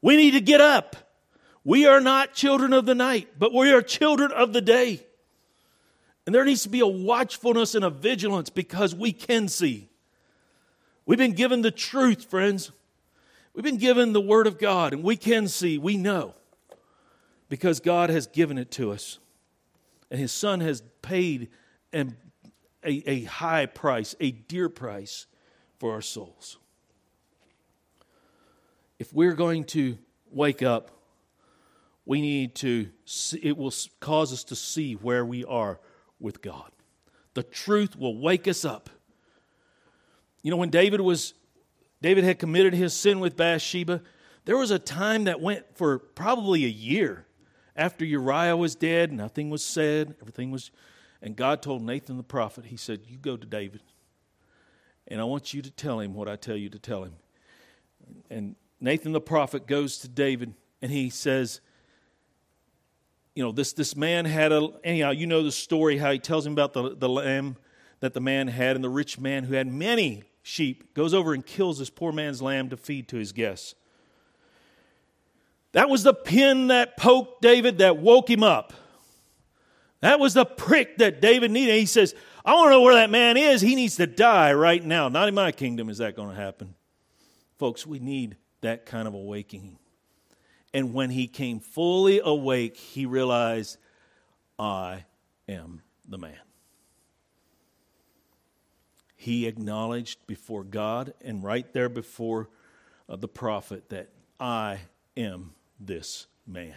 [0.00, 0.96] We need to get up.
[1.64, 5.06] We are not children of the night, but we are children of the day.
[6.26, 9.88] And there needs to be a watchfulness and a vigilance because we can see.
[11.04, 12.70] We've been given the truth, friends.
[13.54, 16.34] We've been given the Word of God, and we can see, we know,
[17.48, 19.18] because God has given it to us.
[20.10, 21.48] And His Son has paid
[21.92, 22.06] a,
[22.84, 25.26] a high price, a dear price
[25.78, 26.58] for our souls.
[28.98, 29.98] If we're going to
[30.30, 30.90] wake up,
[32.06, 35.78] we need to, see, it will cause us to see where we are
[36.18, 36.70] with God.
[37.34, 38.90] The truth will wake us up.
[40.42, 41.34] You know, when David was,
[42.02, 44.02] David had committed his sin with Bathsheba,
[44.44, 47.26] there was a time that went for probably a year
[47.74, 50.70] after Uriah was dead, nothing was said, everything was
[51.22, 53.80] and God told Nathan the prophet, He said, You go to David,
[55.06, 57.14] and I want you to tell him what I tell you to tell him.
[58.28, 61.60] And Nathan the prophet goes to David, and he says,
[63.36, 66.44] You know, this, this man had a, anyhow, you know the story, how he tells
[66.44, 67.56] him about the, the lamb
[68.00, 71.44] that the man had, and the rich man who had many sheep goes over and
[71.44, 73.74] kills this poor man's lamb to feed to his guests.
[75.72, 78.72] That was the pin that poked David that woke him up.
[80.00, 81.78] That was the prick that David needed.
[81.78, 82.14] He says,
[82.44, 83.60] I want to know where that man is.
[83.60, 85.08] He needs to die right now.
[85.08, 86.74] Not in my kingdom is that going to happen.
[87.58, 89.78] Folks, we need that kind of awakening.
[90.74, 93.78] And when he came fully awake, he realized,
[94.58, 95.04] I
[95.48, 96.34] am the man.
[99.22, 102.48] He acknowledged before God and right there before
[103.08, 104.08] uh, the prophet that
[104.40, 104.80] I
[105.16, 106.74] am this man.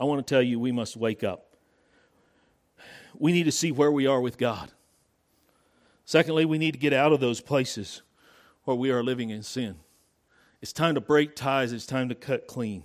[0.00, 1.54] I want to tell you, we must wake up.
[3.16, 4.72] We need to see where we are with God.
[6.04, 8.02] Secondly, we need to get out of those places
[8.64, 9.76] where we are living in sin.
[10.60, 12.82] It's time to break ties, it's time to cut clean.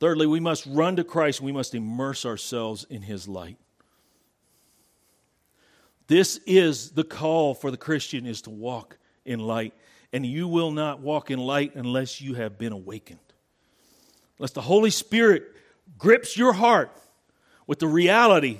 [0.00, 3.58] Thirdly, we must run to Christ, we must immerse ourselves in His light.
[6.06, 9.74] This is the call for the Christian is to walk in light,
[10.12, 13.18] and you will not walk in light unless you have been awakened.
[14.38, 15.44] Unless the Holy Spirit
[15.98, 16.90] grips your heart
[17.66, 18.58] with the reality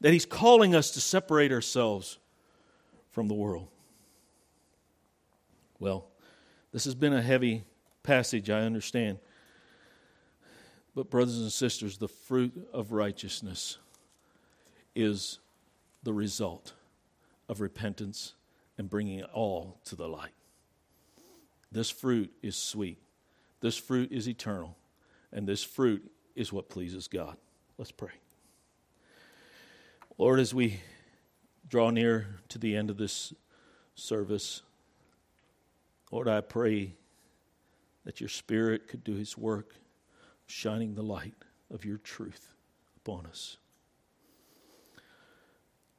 [0.00, 2.18] that He's calling us to separate ourselves
[3.10, 3.68] from the world.
[5.78, 6.06] Well,
[6.72, 7.64] this has been a heavy
[8.02, 9.18] passage, I understand.
[10.94, 13.78] But, brothers and sisters, the fruit of righteousness
[14.94, 15.38] is
[16.02, 16.72] the result
[17.48, 18.34] of repentance
[18.78, 20.32] and bringing it all to the light.
[21.72, 22.98] This fruit is sweet,
[23.60, 24.76] this fruit is eternal,
[25.32, 27.36] and this fruit is what pleases God.
[27.78, 28.12] Let's pray.
[30.18, 30.80] Lord, as we
[31.68, 33.32] draw near to the end of this
[33.94, 34.62] service,
[36.10, 36.94] Lord, I pray
[38.04, 39.74] that your Spirit could do his work
[40.46, 41.34] shining the light
[41.72, 42.54] of your truth
[42.96, 43.56] upon us.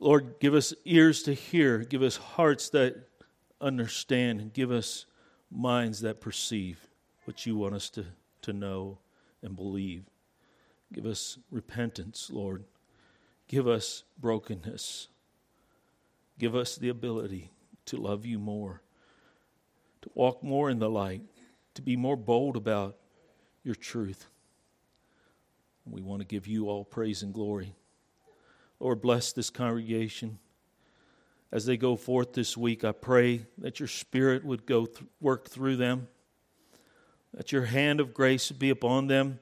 [0.01, 2.95] Lord, give us ears to hear, give us hearts that
[3.61, 5.05] understand, and give us
[5.51, 6.87] minds that perceive
[7.25, 8.05] what you want us to,
[8.41, 8.97] to know
[9.43, 10.05] and believe.
[10.91, 12.63] Give us repentance, Lord.
[13.47, 15.07] Give us brokenness.
[16.39, 17.51] Give us the ability
[17.85, 18.81] to love you more,
[20.01, 21.21] to walk more in the light,
[21.75, 22.97] to be more bold about
[23.63, 24.25] your truth.
[25.85, 27.75] We want to give you all praise and glory.
[28.81, 30.39] Lord, bless this congregation.
[31.51, 35.47] As they go forth this week, I pray that your Spirit would go th- work
[35.47, 36.07] through them,
[37.31, 39.39] that your hand of grace would be upon them,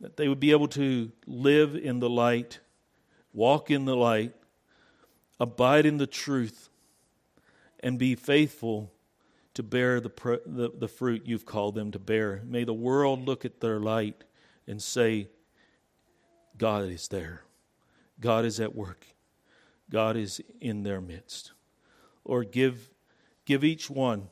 [0.00, 2.60] that they would be able to live in the light,
[3.32, 4.34] walk in the light,
[5.40, 6.68] abide in the truth,
[7.80, 8.92] and be faithful
[9.54, 12.42] to bear the, pr- the, the fruit you've called them to bear.
[12.44, 14.24] May the world look at their light
[14.66, 15.28] and say,
[16.58, 17.45] God is there.
[18.20, 19.06] God is at work.
[19.90, 21.52] God is in their midst.
[22.24, 22.90] Lord, give,
[23.44, 24.28] give each one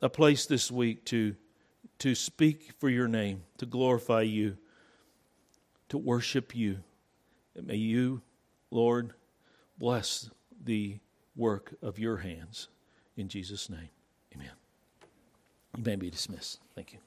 [0.00, 1.36] a place this week to,
[1.98, 4.56] to speak for your name, to glorify you,
[5.88, 6.78] to worship you.
[7.54, 8.22] And may you,
[8.70, 9.12] Lord,
[9.78, 10.30] bless
[10.64, 10.98] the
[11.34, 12.68] work of your hands.
[13.16, 13.88] In Jesus' name,
[14.34, 14.50] amen.
[15.76, 16.60] You may be dismissed.
[16.74, 16.98] Thank you.